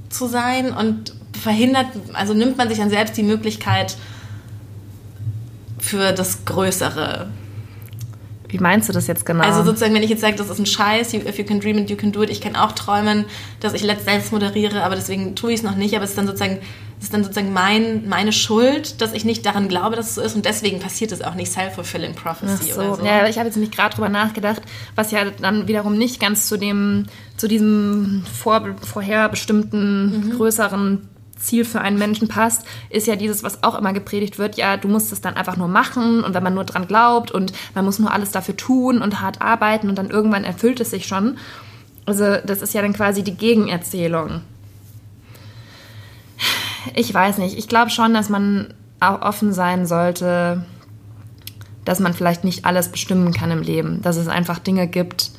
zu 0.08 0.26
sein 0.26 0.72
und 0.72 1.14
verhindert, 1.40 1.86
also 2.12 2.34
nimmt 2.34 2.58
man 2.58 2.68
sich 2.68 2.78
dann 2.78 2.90
selbst 2.90 3.16
die 3.16 3.22
Möglichkeit, 3.22 3.96
für 5.86 6.12
das 6.12 6.44
Größere. 6.44 7.28
Wie 8.48 8.58
meinst 8.58 8.88
du 8.88 8.92
das 8.92 9.06
jetzt 9.06 9.26
genau? 9.26 9.44
Also 9.44 9.64
sozusagen, 9.64 9.94
wenn 9.94 10.02
ich 10.02 10.10
jetzt 10.10 10.20
sage, 10.20 10.36
das 10.36 10.48
ist 10.50 10.58
ein 10.58 10.66
Scheiß, 10.66 11.14
if 11.14 11.38
you 11.38 11.44
can 11.44 11.60
dream 11.60 11.78
it, 11.78 11.90
you 11.90 11.96
can 11.96 12.12
do 12.12 12.22
it. 12.22 12.30
Ich 12.30 12.40
kann 12.40 12.54
auch 12.54 12.72
träumen, 12.72 13.24
dass 13.60 13.74
ich 13.74 13.82
selbst 13.82 14.32
moderiere, 14.32 14.82
aber 14.82 14.94
deswegen 14.94 15.34
tue 15.34 15.52
ich 15.52 15.58
es 15.58 15.62
noch 15.64 15.74
nicht. 15.74 15.94
Aber 15.94 16.04
es 16.04 16.10
ist 16.10 16.18
dann 16.18 16.26
sozusagen, 16.26 16.58
es 16.98 17.06
ist 17.06 17.14
dann 17.14 17.24
sozusagen 17.24 17.52
mein, 17.52 18.08
meine 18.08 18.32
Schuld, 18.32 19.00
dass 19.00 19.12
ich 19.14 19.24
nicht 19.24 19.44
daran 19.44 19.68
glaube, 19.68 19.96
dass 19.96 20.10
es 20.10 20.14
so 20.14 20.20
ist. 20.22 20.36
Und 20.36 20.44
deswegen 20.44 20.78
passiert 20.78 21.10
es 21.10 21.22
auch 21.22 21.34
nicht 21.34 21.50
self-fulfilling 21.50 22.14
prophecy 22.14 22.72
so. 22.72 22.80
oder 22.80 22.94
so. 22.96 23.04
Ja, 23.04 23.26
ich 23.26 23.36
habe 23.38 23.46
jetzt 23.46 23.56
nämlich 23.56 23.74
gerade 23.74 23.94
drüber 23.94 24.08
nachgedacht, 24.08 24.62
was 24.94 25.10
ja 25.10 25.24
dann 25.40 25.66
wiederum 25.66 25.98
nicht 25.98 26.20
ganz 26.20 26.46
zu 26.46 26.56
dem, 26.56 27.06
zu 27.36 27.48
diesem 27.48 28.24
vor, 28.32 28.76
vorherbestimmten 28.80 30.28
mhm. 30.28 30.36
größeren 30.36 31.08
Ziel 31.36 31.64
für 31.64 31.80
einen 31.80 31.98
Menschen 31.98 32.28
passt, 32.28 32.66
ist 32.90 33.06
ja 33.06 33.16
dieses, 33.16 33.42
was 33.42 33.62
auch 33.62 33.78
immer 33.78 33.92
gepredigt 33.92 34.38
wird, 34.38 34.56
ja, 34.56 34.76
du 34.76 34.88
musst 34.88 35.12
es 35.12 35.20
dann 35.20 35.34
einfach 35.34 35.56
nur 35.56 35.68
machen 35.68 36.24
und 36.24 36.34
wenn 36.34 36.42
man 36.42 36.54
nur 36.54 36.64
dran 36.64 36.86
glaubt 36.86 37.30
und 37.30 37.52
man 37.74 37.84
muss 37.84 37.98
nur 37.98 38.12
alles 38.12 38.30
dafür 38.30 38.56
tun 38.56 39.02
und 39.02 39.20
hart 39.20 39.40
arbeiten 39.40 39.88
und 39.88 39.96
dann 39.96 40.10
irgendwann 40.10 40.44
erfüllt 40.44 40.80
es 40.80 40.90
sich 40.90 41.06
schon. 41.06 41.38
Also 42.06 42.36
das 42.44 42.62
ist 42.62 42.74
ja 42.74 42.82
dann 42.82 42.92
quasi 42.92 43.22
die 43.22 43.36
Gegenerzählung. 43.36 44.42
Ich 46.94 47.12
weiß 47.12 47.38
nicht, 47.38 47.58
ich 47.58 47.68
glaube 47.68 47.90
schon, 47.90 48.14
dass 48.14 48.28
man 48.28 48.74
auch 49.00 49.22
offen 49.22 49.52
sein 49.52 49.86
sollte, 49.86 50.64
dass 51.84 52.00
man 52.00 52.14
vielleicht 52.14 52.44
nicht 52.44 52.64
alles 52.64 52.90
bestimmen 52.90 53.32
kann 53.32 53.50
im 53.50 53.62
Leben, 53.62 54.02
dass 54.02 54.16
es 54.16 54.28
einfach 54.28 54.58
Dinge 54.58 54.86
gibt, 54.86 55.32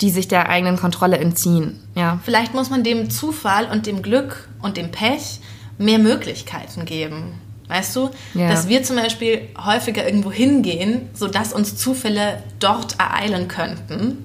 die 0.00 0.10
sich 0.10 0.28
der 0.28 0.48
eigenen 0.48 0.76
Kontrolle 0.76 1.18
entziehen. 1.18 1.80
Ja. 1.94 2.20
Vielleicht 2.24 2.54
muss 2.54 2.70
man 2.70 2.84
dem 2.84 3.10
Zufall 3.10 3.66
und 3.70 3.86
dem 3.86 4.02
Glück 4.02 4.48
und 4.62 4.76
dem 4.76 4.90
Pech 4.90 5.40
mehr 5.78 5.98
Möglichkeiten 5.98 6.84
geben. 6.84 7.34
Weißt 7.68 7.96
du, 7.96 8.10
ja. 8.34 8.48
dass 8.48 8.68
wir 8.68 8.84
zum 8.84 8.96
Beispiel 8.96 9.48
häufiger 9.64 10.06
irgendwo 10.06 10.30
hingehen, 10.30 11.08
sodass 11.14 11.52
uns 11.52 11.76
Zufälle 11.76 12.42
dort 12.60 12.98
ereilen 13.00 13.48
könnten 13.48 14.24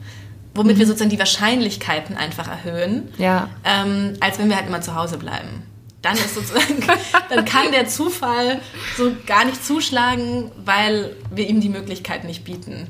womit 0.53 0.79
wir 0.79 0.85
sozusagen 0.85 1.09
die 1.09 1.19
Wahrscheinlichkeiten 1.19 2.17
einfach 2.17 2.47
erhöhen, 2.47 3.09
Ja. 3.17 3.49
ähm, 3.63 4.13
als 4.19 4.39
wenn 4.39 4.49
wir 4.49 4.57
halt 4.57 4.67
immer 4.67 4.81
zu 4.81 4.95
Hause 4.95 5.17
bleiben. 5.17 5.63
Dann 6.01 6.15
ist 6.15 6.35
sozusagen, 6.35 6.83
dann 7.29 7.45
kann 7.45 7.71
der 7.71 7.87
Zufall 7.87 8.59
so 8.97 9.11
gar 9.27 9.45
nicht 9.45 9.63
zuschlagen, 9.63 10.51
weil 10.65 11.15
wir 11.33 11.47
ihm 11.47 11.61
die 11.61 11.69
Möglichkeit 11.69 12.23
nicht 12.23 12.43
bieten. 12.43 12.87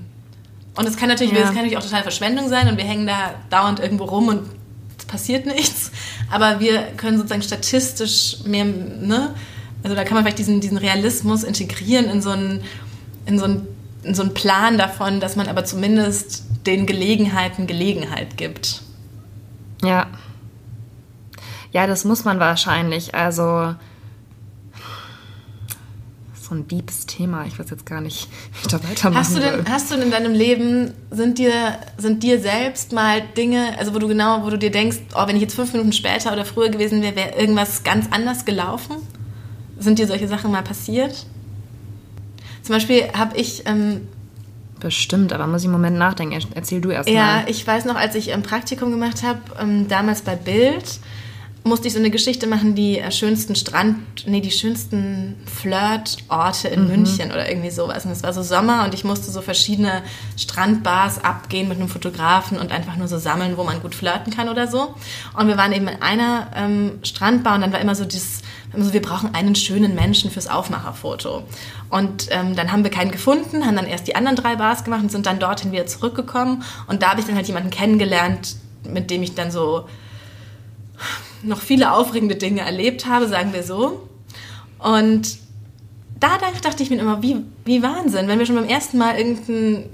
Und 0.76 0.88
es 0.88 0.96
kann 0.98 1.10
natürlich, 1.10 1.34
Ja. 1.34 1.40
es 1.40 1.46
kann 1.48 1.56
natürlich 1.56 1.78
auch 1.78 1.84
total 1.84 2.04
Verschwendung 2.04 2.48
sein 2.50 2.68
und 2.70 2.78
wir 2.78 2.86
hängen 2.86 3.06
da 3.06 3.36
dauernd 3.50 3.80
irgendwo 3.80 4.06
rum 4.06 4.28
und 4.30 4.50
es 4.98 5.06
passiert 5.06 5.46
nichts. 5.56 5.92
Aber 6.32 6.60
wir 6.60 6.84
können 6.98 7.18
sozusagen 7.18 7.42
statistisch 7.42 8.38
mehr, 8.46 8.66
ne? 8.66 9.34
Also 9.84 9.96
da 9.96 10.04
kann 10.04 10.14
man 10.14 10.24
vielleicht 10.24 10.38
diesen, 10.40 10.62
diesen 10.62 10.78
Realismus 10.78 11.44
integrieren 11.44 12.06
in 12.06 12.22
so 12.22 12.30
einen, 12.30 12.62
in 13.26 13.40
so 13.40 13.46
einen, 13.46 13.68
in 14.04 14.14
so 14.14 14.22
einen 14.22 14.34
Plan 14.34 14.78
davon, 14.78 15.20
dass 15.20 15.36
man 15.36 15.48
aber 15.48 15.66
zumindest 15.66 16.44
den 16.68 16.86
Gelegenheiten 16.86 17.66
Gelegenheit 17.66 18.38
gibt. 18.38 18.82
Ja. 19.84 20.06
Ja, 21.72 21.88
das 21.88 22.04
muss 22.06 22.26
man 22.26 22.40
wahrscheinlich. 22.40 23.16
Also 23.16 23.74
so 26.52 26.56
ein 26.58 26.68
deepes 26.68 27.06
Thema. 27.06 27.46
Ich 27.46 27.58
weiß 27.58 27.70
jetzt 27.70 27.86
gar 27.86 28.02
nicht, 28.02 28.28
wie 28.52 28.62
ich 28.64 28.68
da 28.68 28.84
weitermachen 28.84 29.18
Hast 29.22 29.36
du, 29.38 29.42
soll. 29.42 29.52
denn, 29.64 29.70
hast 29.72 29.90
du 29.90 29.96
denn 29.96 30.04
in 30.06 30.12
deinem 30.12 30.34
Leben, 30.34 30.94
sind 31.10 31.38
dir, 31.38 31.54
sind 31.98 32.24
dir 32.24 32.42
selbst 32.42 32.92
mal 32.92 33.22
Dinge, 33.38 33.78
also 33.80 33.94
wo 33.94 34.00
du 34.00 34.10
genau, 34.10 34.44
wo 34.44 34.50
du 34.50 34.58
dir 34.58 34.70
denkst, 34.70 34.98
oh, 35.16 35.26
wenn 35.28 35.38
ich 35.38 35.42
jetzt 35.42 35.56
fünf 35.56 35.72
Minuten 35.72 35.94
später 35.94 36.34
oder 36.34 36.44
früher 36.44 36.68
gewesen 36.70 37.02
wäre, 37.02 37.16
wäre 37.16 37.40
irgendwas 37.40 37.84
ganz 37.84 38.08
anders 38.12 38.44
gelaufen? 38.44 38.98
Sind 39.80 39.98
dir 39.98 40.08
solche 40.08 40.28
Sachen 40.28 40.52
mal 40.52 40.62
passiert? 40.62 41.26
Zum 42.64 42.76
Beispiel 42.76 43.04
habe 43.18 43.38
ich, 43.38 43.64
ähm, 43.66 44.08
Bestimmt, 44.82 45.32
aber 45.32 45.48
muss 45.48 45.62
ich 45.62 45.68
einen 45.68 45.74
Moment 45.74 45.98
nachdenken. 45.98 46.34
Er- 46.34 46.42
Erzähl 46.56 46.82
du 46.82 46.90
erst 46.90 47.08
ja, 47.08 47.14
mal. 47.38 47.44
ich 47.48 47.66
weiß 47.66 47.86
noch, 47.86 47.96
als 47.96 48.16
ich 48.16 48.34
ein 48.34 48.42
Praktikum 48.44 48.92
gemacht 48.92 49.24
habe, 49.24 49.40
ähm, 49.60 49.88
damals 49.88 50.22
bei 50.22 50.36
Bild, 50.36 51.00
musste 51.64 51.88
ich 51.88 51.94
so 51.94 52.00
eine 52.00 52.10
Geschichte 52.10 52.48
machen, 52.48 52.74
die 52.74 52.98
äh, 52.98 53.12
schönsten 53.12 53.56
Strand, 53.56 53.98
nee, 54.26 54.42
die 54.42 54.52
schönsten 54.52 55.36
Flirtorte 55.46 56.70
in 56.70 56.88
München 56.88 57.32
oder 57.32 57.48
irgendwie 57.50 57.70
sowas. 57.70 58.06
Und 58.06 58.12
es 58.12 58.24
war 58.24 58.34
so 58.34 58.42
Sommer 58.42 58.84
und 58.84 58.96
ich 58.96 59.04
musste 59.04 59.30
so 59.30 59.42
verschiedene 59.42 60.02
Strandbars 60.38 61.24
abgehen 61.24 61.68
mit 61.68 61.78
einem 61.78 61.88
Fotografen 61.88 62.58
und 62.58 62.72
einfach 62.72 62.96
nur 62.96 63.08
so 63.08 63.20
sammeln, 63.20 63.58
wo 63.58 63.64
man 63.64 63.80
gut 63.82 63.94
flirten 63.94 64.34
kann 64.34 64.50
oder 64.50 64.68
so. 64.68 64.96
Und 65.38 65.48
wir 65.48 65.58
waren 65.58 65.72
eben 65.72 65.88
in 65.88 66.02
einer 66.02 66.48
ähm, 66.56 67.00
Strandbar 67.04 67.56
und 67.56 67.62
dann 67.62 67.74
war 67.74 67.80
immer 67.80 67.96
so 67.96 68.06
dieses, 68.06 68.42
immer 68.74 68.86
so, 68.86 68.94
wir 68.94 69.02
brauchen 69.02 69.36
einen 69.36 69.54
schönen 69.54 69.94
Menschen 69.94 70.32
fürs 70.32 70.48
Aufmacherfoto. 70.48 71.44
Und 71.90 72.28
ähm, 72.32 72.56
dann 72.56 72.72
haben 72.72 72.84
wir 72.84 72.92
keinen 72.92 73.12
gefunden, 73.12 73.68
haben 73.68 73.76
dann 73.76 73.88
erst 73.88 74.08
die 74.08 74.16
anderen 74.16 74.36
drei 74.36 74.56
Bars 74.56 74.84
gemacht 74.84 75.04
und 75.04 75.12
sind 75.12 75.28
dann 75.28 75.40
dorthin 75.40 75.72
wieder 75.72 75.86
zurückgekommen. 75.86 76.64
Und 76.88 77.04
da 77.04 77.12
habe 77.12 77.20
ich 77.20 77.28
dann 77.28 77.36
halt 77.36 77.48
jemanden 77.48 77.70
kennengelernt, 77.70 78.56
mit 78.84 79.12
dem 79.12 79.22
ich 79.22 79.36
dann 79.36 79.52
so 79.52 79.86
noch 81.44 81.60
viele 81.60 81.94
aufregende 81.94 82.36
Dinge 82.36 82.62
erlebt 82.62 83.06
habe, 83.06 83.28
sagen 83.28 83.54
wir 83.54 83.64
so. 83.64 84.08
Und 84.80 85.38
da 86.20 86.38
dachte 86.62 86.84
ich 86.84 86.92
mir 86.92 87.00
immer, 87.00 87.24
wie, 87.24 87.38
wie 87.66 87.82
Wahnsinn, 87.82 88.28
wenn 88.28 88.38
wir 88.38 88.46
schon 88.46 88.56
beim 88.56 88.68
ersten 88.68 89.00
Mal 89.00 89.16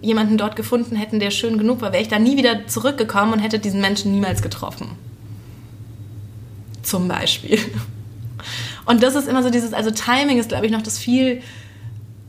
jemanden 0.02 0.38
dort 0.38 0.58
gefunden 0.58 0.96
hätten, 0.96 1.20
der 1.20 1.32
schön 1.32 1.58
genug 1.58 1.82
war, 1.82 1.94
wäre 1.94 2.02
ich 2.02 2.10
da 2.10 2.20
nie 2.20 2.36
wieder 2.36 2.68
zurückgekommen 2.68 3.34
und 3.34 3.40
hätte 3.40 3.60
diesen 3.60 3.80
Menschen 3.80 4.12
niemals 4.12 4.42
getroffen. 4.42 4.90
Zum 6.84 7.08
Beispiel. 7.08 7.60
Und 8.86 9.04
das 9.04 9.16
ist 9.16 9.28
immer 9.28 9.42
so 9.42 9.50
dieses, 9.50 9.74
also 9.74 9.92
Timing 9.92 10.38
ist, 10.38 10.50
glaube 10.50 10.66
ich, 10.66 10.72
noch 10.72 10.82
das 10.82 10.98
viel, 10.98 11.42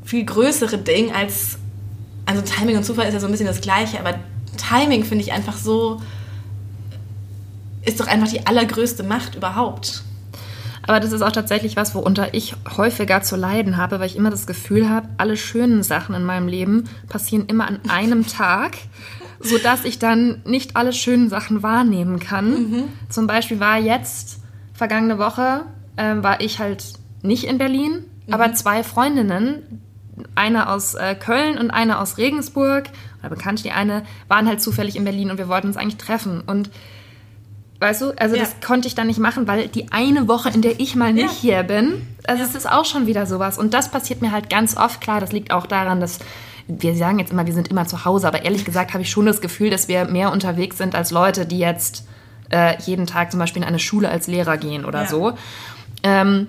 viel 0.04 0.24
größere 0.24 0.78
Ding 0.78 1.12
als, 1.12 1.58
also 2.24 2.42
Timing 2.42 2.76
und 2.76 2.84
Zufall 2.84 3.06
ist 3.06 3.14
ja 3.14 3.20
so 3.20 3.26
ein 3.26 3.32
bisschen 3.32 3.46
das 3.46 3.60
Gleiche, 3.60 3.98
aber 3.98 4.14
Timing 4.56 5.04
finde 5.04 5.24
ich 5.24 5.32
einfach 5.32 5.56
so, 5.56 6.00
ist 7.88 8.00
doch 8.00 8.06
einfach 8.06 8.28
die 8.28 8.46
allergrößte 8.46 9.02
Macht 9.02 9.34
überhaupt. 9.34 10.02
Aber 10.82 11.00
das 11.00 11.12
ist 11.12 11.22
auch 11.22 11.32
tatsächlich 11.32 11.76
was, 11.76 11.94
worunter 11.94 12.32
ich 12.32 12.54
häufiger 12.76 13.22
zu 13.22 13.36
leiden 13.36 13.76
habe, 13.76 14.00
weil 14.00 14.06
ich 14.06 14.16
immer 14.16 14.30
das 14.30 14.46
Gefühl 14.46 14.88
habe, 14.88 15.08
alle 15.18 15.36
schönen 15.36 15.82
Sachen 15.82 16.14
in 16.14 16.24
meinem 16.24 16.48
Leben 16.48 16.84
passieren 17.08 17.46
immer 17.46 17.66
an 17.66 17.80
einem 17.88 18.26
Tag, 18.26 18.78
sodass 19.40 19.84
ich 19.84 19.98
dann 19.98 20.42
nicht 20.44 20.76
alle 20.76 20.92
schönen 20.92 21.28
Sachen 21.28 21.62
wahrnehmen 21.62 22.20
kann. 22.20 22.54
Zum 23.08 23.26
Beispiel 23.26 23.60
war 23.60 23.78
jetzt, 23.78 24.40
vergangene 24.72 25.18
Woche, 25.18 25.62
ähm, 25.96 26.22
war 26.22 26.40
ich 26.40 26.58
halt 26.58 26.84
nicht 27.22 27.44
in 27.44 27.58
Berlin, 27.58 28.04
aber 28.30 28.52
zwei 28.54 28.82
Freundinnen, 28.82 29.82
eine 30.34 30.70
aus 30.70 30.94
äh, 30.94 31.14
Köln 31.14 31.58
und 31.58 31.70
eine 31.70 31.98
aus 31.98 32.18
Regensburg, 32.18 32.84
oder 33.20 33.30
bekannt 33.30 33.64
die 33.64 33.72
eine, 33.72 34.04
waren 34.26 34.46
halt 34.46 34.62
zufällig 34.62 34.96
in 34.96 35.04
Berlin 35.04 35.30
und 35.30 35.38
wir 35.38 35.48
wollten 35.48 35.68
uns 35.68 35.76
eigentlich 35.76 35.96
treffen. 35.96 36.42
Und 36.46 36.70
Weißt 37.80 38.02
du, 38.02 38.10
also 38.18 38.34
Ja. 38.34 38.42
das 38.42 38.56
konnte 38.64 38.88
ich 38.88 38.94
dann 38.96 39.06
nicht 39.06 39.20
machen, 39.20 39.46
weil 39.46 39.68
die 39.68 39.92
eine 39.92 40.26
Woche, 40.26 40.48
in 40.50 40.62
der 40.62 40.80
ich 40.80 40.96
mal 40.96 41.12
nicht 41.12 41.42
Ja. 41.44 41.56
hier 41.56 41.62
bin, 41.62 42.06
also 42.26 42.42
es 42.42 42.54
ist 42.54 42.68
auch 42.70 42.84
schon 42.84 43.06
wieder 43.06 43.24
sowas. 43.26 43.56
Und 43.56 43.72
das 43.72 43.90
passiert 43.90 44.20
mir 44.20 44.32
halt 44.32 44.50
ganz 44.50 44.76
oft. 44.76 45.00
Klar, 45.00 45.20
das 45.20 45.30
liegt 45.32 45.52
auch 45.52 45.66
daran, 45.66 46.00
dass 46.00 46.18
wir 46.66 46.94
sagen 46.96 47.18
jetzt 47.18 47.32
immer, 47.32 47.46
wir 47.46 47.54
sind 47.54 47.68
immer 47.68 47.86
zu 47.86 48.04
Hause, 48.04 48.26
aber 48.26 48.44
ehrlich 48.44 48.64
gesagt 48.64 48.92
habe 48.94 49.02
ich 49.02 49.10
schon 49.10 49.26
das 49.26 49.40
Gefühl, 49.40 49.70
dass 49.70 49.86
wir 49.88 50.04
mehr 50.06 50.32
unterwegs 50.32 50.76
sind 50.76 50.94
als 50.94 51.10
Leute, 51.12 51.46
die 51.46 51.58
jetzt 51.58 52.04
äh, 52.50 52.74
jeden 52.82 53.06
Tag 53.06 53.30
zum 53.30 53.38
Beispiel 53.40 53.62
in 53.62 53.68
eine 53.68 53.78
Schule 53.78 54.08
als 54.08 54.26
Lehrer 54.26 54.56
gehen 54.56 54.84
oder 54.84 55.02
Ja. 55.02 55.08
so. 55.08 55.32
Ähm, 56.02 56.48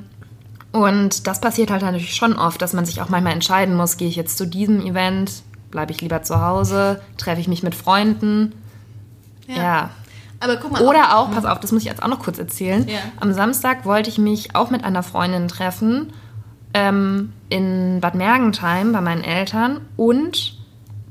und 0.72 1.26
das 1.28 1.40
passiert 1.42 1.72
halt 1.72 1.82
natürlich 1.84 2.16
schon 2.16 2.34
oft, 2.38 2.62
dass 2.62 2.74
man 2.74 2.86
sich 2.86 3.02
auch 3.02 3.10
manchmal 3.10 3.34
entscheiden 3.34 3.76
muss, 3.76 3.98
gehe 3.98 4.08
ich 4.08 4.16
jetzt 4.16 4.38
zu 4.38 4.46
diesem 4.46 4.82
Event, 4.86 5.32
bleibe 5.72 5.92
ich 5.92 6.02
lieber 6.02 6.24
zu 6.24 6.42
Hause, 6.42 7.02
treffe 7.18 7.40
ich 7.42 7.48
mich 7.48 7.64
mit 7.64 7.76
Freunden. 7.76 8.54
ja. 9.48 9.92
Aber 10.40 10.58
guck 10.58 10.72
mal. 10.72 10.82
Oder 10.82 11.18
auch, 11.18 11.32
pass 11.32 11.46
auf, 11.46 11.60
das 11.60 11.72
muss 11.72 11.82
ich 11.82 11.88
jetzt 11.88 12.02
auch 12.02 12.08
noch 12.08 12.20
kurz 12.20 12.40
erzählen. 12.40 12.88
Ja. 12.88 13.00
Am 13.20 13.34
Samstag 13.34 13.86
wollte 13.86 14.10
ich 14.10 14.18
mich 14.18 14.56
auch 14.56 14.70
mit 14.70 14.84
einer 14.84 15.04
Freundin 15.04 15.48
treffen 15.48 16.14
ähm, 16.74 17.34
in 17.50 18.00
Bad 18.00 18.16
Mergentheim 18.16 18.92
bei 18.92 19.02
meinen 19.02 19.24
Eltern 19.24 19.82
und 19.98 20.58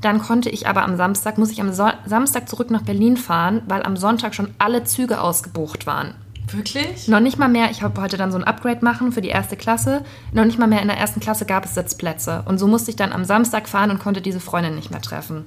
dann 0.00 0.20
konnte 0.20 0.48
ich 0.48 0.68
aber 0.68 0.84
am 0.84 0.96
Samstag, 0.96 1.38
muss 1.38 1.50
ich 1.50 1.60
am 1.60 1.72
so 1.72 1.88
Samstag 2.06 2.48
zurück 2.48 2.70
nach 2.70 2.82
Berlin 2.82 3.16
fahren, 3.16 3.62
weil 3.66 3.82
am 3.82 3.96
Sonntag 3.96 4.34
schon 4.34 4.54
alle 4.58 4.84
Züge 4.84 5.20
ausgebucht 5.20 5.86
waren. 5.86 6.14
Wirklich? 6.52 7.08
Noch 7.08 7.20
nicht 7.20 7.38
mal 7.38 7.48
mehr, 7.48 7.70
ich 7.70 7.82
habe 7.82 8.00
heute 8.00 8.16
dann 8.16 8.32
so 8.32 8.38
ein 8.38 8.44
Upgrade 8.44 8.84
machen 8.84 9.12
für 9.12 9.20
die 9.20 9.28
erste 9.28 9.56
Klasse. 9.56 10.04
Noch 10.32 10.44
nicht 10.44 10.58
mal 10.58 10.68
mehr 10.68 10.80
in 10.80 10.88
der 10.88 10.96
ersten 10.96 11.20
Klasse 11.20 11.44
gab 11.44 11.64
es 11.64 11.74
Sitzplätze. 11.74 12.42
Und 12.46 12.58
so 12.58 12.66
musste 12.66 12.90
ich 12.90 12.96
dann 12.96 13.12
am 13.12 13.24
Samstag 13.24 13.68
fahren 13.68 13.90
und 13.90 13.98
konnte 13.98 14.22
diese 14.22 14.40
Freundin 14.40 14.74
nicht 14.74 14.90
mehr 14.90 15.02
treffen. 15.02 15.44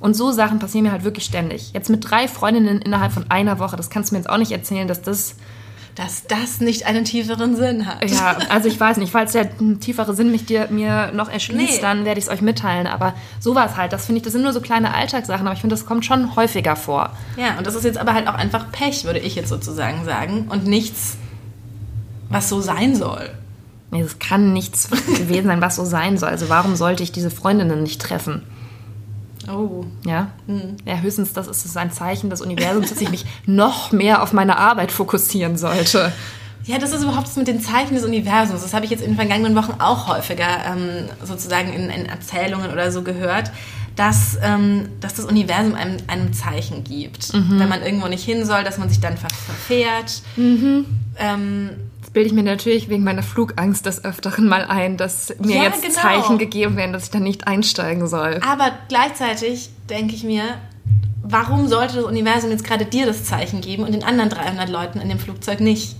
Und 0.00 0.14
so 0.14 0.30
Sachen 0.32 0.58
passieren 0.58 0.84
mir 0.86 0.92
halt 0.92 1.04
wirklich 1.04 1.24
ständig. 1.24 1.72
Jetzt 1.74 1.90
mit 1.90 2.08
drei 2.08 2.28
Freundinnen 2.28 2.80
innerhalb 2.82 3.12
von 3.12 3.30
einer 3.30 3.58
Woche, 3.58 3.76
das 3.76 3.90
kannst 3.90 4.10
du 4.10 4.14
mir 4.14 4.20
jetzt 4.20 4.30
auch 4.30 4.38
nicht 4.38 4.52
erzählen, 4.52 4.86
dass 4.86 5.02
das, 5.02 5.34
Dass 5.96 6.24
das 6.28 6.60
nicht 6.60 6.86
einen 6.86 7.04
tieferen 7.04 7.56
Sinn 7.56 7.84
hat. 7.86 8.08
ja, 8.08 8.36
also 8.50 8.68
ich 8.68 8.78
weiß 8.78 8.98
nicht, 8.98 9.10
falls 9.10 9.32
der 9.32 9.48
tiefere 9.80 10.14
Sinn 10.14 10.30
mich 10.30 10.46
dir, 10.46 10.68
mir 10.70 11.10
noch 11.12 11.28
erschließt, 11.28 11.74
Nee. 11.76 11.80
dann 11.82 12.04
werde 12.04 12.20
ich 12.20 12.26
es 12.26 12.30
euch 12.30 12.40
mitteilen. 12.42 12.86
Aber 12.86 13.14
sowas 13.40 13.76
halt, 13.76 13.92
das 13.92 14.06
finde 14.06 14.18
ich, 14.18 14.22
das 14.22 14.32
sind 14.34 14.42
nur 14.42 14.52
so 14.52 14.60
kleine 14.60 14.94
Alltagssachen, 14.94 15.44
aber 15.46 15.54
ich 15.54 15.60
finde, 15.60 15.74
das 15.74 15.84
kommt 15.86 16.04
schon 16.04 16.36
häufiger 16.36 16.76
vor. 16.76 17.10
Ja, 17.36 17.58
und 17.58 17.66
das 17.66 17.74
ist 17.74 17.82
jetzt 17.84 17.98
aber 17.98 18.14
halt 18.14 18.28
auch 18.28 18.34
einfach 18.34 18.70
Pech, 18.70 19.04
würde 19.04 19.18
ich 19.18 19.34
jetzt 19.34 19.48
sozusagen 19.48 20.04
sagen. 20.04 20.46
Und 20.48 20.64
nichts, 20.66 21.16
was 22.30 22.48
so 22.48 22.60
sein 22.60 22.94
soll. 22.94 23.30
Nee, 23.90 24.02
es 24.02 24.18
kann 24.20 24.52
nichts 24.52 24.88
gewesen 25.16 25.46
sein, 25.48 25.60
was 25.60 25.74
so 25.74 25.84
sein 25.84 26.18
soll. 26.18 26.28
Also 26.28 26.48
warum 26.48 26.76
sollte 26.76 27.02
ich 27.02 27.10
diese 27.10 27.30
Freundinnen 27.32 27.82
nicht 27.82 28.00
treffen? 28.00 28.42
Oh. 29.50 29.84
Ja? 30.04 30.30
ja, 30.84 30.96
höchstens 30.96 31.32
das 31.32 31.46
ist 31.48 31.76
ein 31.76 31.90
Zeichen 31.90 32.30
des 32.30 32.40
Universums, 32.40 32.90
dass 32.90 33.00
ich 33.00 33.10
mich 33.10 33.24
noch 33.46 33.92
mehr 33.92 34.22
auf 34.22 34.32
meine 34.32 34.58
Arbeit 34.58 34.92
fokussieren 34.92 35.56
sollte. 35.56 36.12
Ja, 36.64 36.78
das 36.78 36.92
ist 36.92 37.02
überhaupt 37.02 37.28
das 37.28 37.36
mit 37.36 37.48
den 37.48 37.60
Zeichen 37.60 37.94
des 37.94 38.04
Universums. 38.04 38.62
Das 38.62 38.74
habe 38.74 38.84
ich 38.84 38.90
jetzt 38.90 39.00
in 39.02 39.12
den 39.12 39.16
vergangenen 39.16 39.56
Wochen 39.56 39.80
auch 39.80 40.06
häufiger 40.08 40.46
ähm, 40.66 41.08
sozusagen 41.24 41.72
in, 41.72 41.88
in 41.88 42.06
Erzählungen 42.06 42.70
oder 42.70 42.92
so 42.92 43.02
gehört, 43.02 43.50
dass, 43.96 44.36
ähm, 44.42 44.88
dass 45.00 45.14
das 45.14 45.24
Universum 45.24 45.74
einem, 45.74 45.96
einem 46.08 46.32
Zeichen 46.34 46.84
gibt. 46.84 47.32
Wenn 47.58 47.68
man 47.70 47.82
irgendwo 47.82 48.06
nicht 48.08 48.22
hin 48.24 48.44
soll, 48.44 48.64
dass 48.64 48.76
man 48.76 48.88
sich 48.90 49.00
dann 49.00 49.16
ver 49.16 49.28
verfährt. 49.30 50.22
Ähm, 50.36 50.84
Das 51.16 51.87
bilde 52.18 52.30
ich 52.30 52.34
mir 52.34 52.42
natürlich 52.42 52.88
wegen 52.88 53.04
meiner 53.04 53.22
Flugangst 53.22 53.86
des 53.86 54.04
Öfteren 54.04 54.48
mal 54.48 54.64
ein, 54.64 54.96
dass 54.96 55.32
mir 55.38 55.54
Ja, 55.54 55.62
jetzt 55.62 55.82
genau. 55.82 55.94
Zeichen 55.94 56.36
gegeben 56.36 56.76
werden, 56.76 56.92
dass 56.92 57.04
ich 57.04 57.10
dann 57.12 57.22
nicht 57.22 57.46
einsteigen 57.46 58.08
soll. 58.08 58.40
aber 58.44 58.72
gleichzeitig 58.88 59.70
denke 59.88 60.16
ich 60.16 60.24
mir, 60.24 60.42
warum 61.22 61.68
sollte 61.68 61.94
das 61.94 62.04
Universum 62.04 62.50
jetzt 62.50 62.64
gerade 62.64 62.84
dir 62.86 63.06
das 63.06 63.22
Zeichen 63.22 63.60
geben 63.60 63.84
und 63.84 63.92
den 63.92 64.02
anderen 64.02 64.30
300 64.30 64.68
Leuten 64.68 65.00
in 65.00 65.08
dem 65.08 65.20
Flugzeug 65.20 65.60
nicht? 65.60 65.94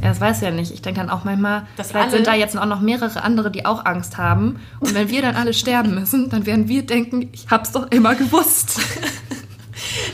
Ja, 0.00 0.08
das 0.08 0.22
weiß 0.22 0.38
ich 0.38 0.42
ja 0.44 0.50
nicht. 0.50 0.72
Ich 0.72 0.80
denke 0.80 1.00
dann 1.00 1.10
auch 1.10 1.24
manchmal, 1.24 1.66
Dass 1.76 1.90
vielleicht 1.90 2.12
sind 2.12 2.26
da 2.26 2.34
jetzt 2.34 2.56
auch 2.56 2.64
noch 2.64 2.80
mehrere 2.80 3.22
andere, 3.22 3.50
die 3.50 3.66
auch 3.66 3.84
Angst 3.84 4.16
haben. 4.16 4.58
Und 4.80 4.94
wenn 4.94 5.10
wir 5.10 5.20
dann 5.20 5.36
alle 5.36 5.52
sterben 5.52 5.94
müssen, 5.94 6.30
dann 6.30 6.46
werden 6.46 6.66
wir 6.68 6.86
denken, 6.86 7.28
ich 7.32 7.46
hab's 7.50 7.72
doch 7.72 7.90
immer 7.90 8.14
gewusst. 8.14 8.80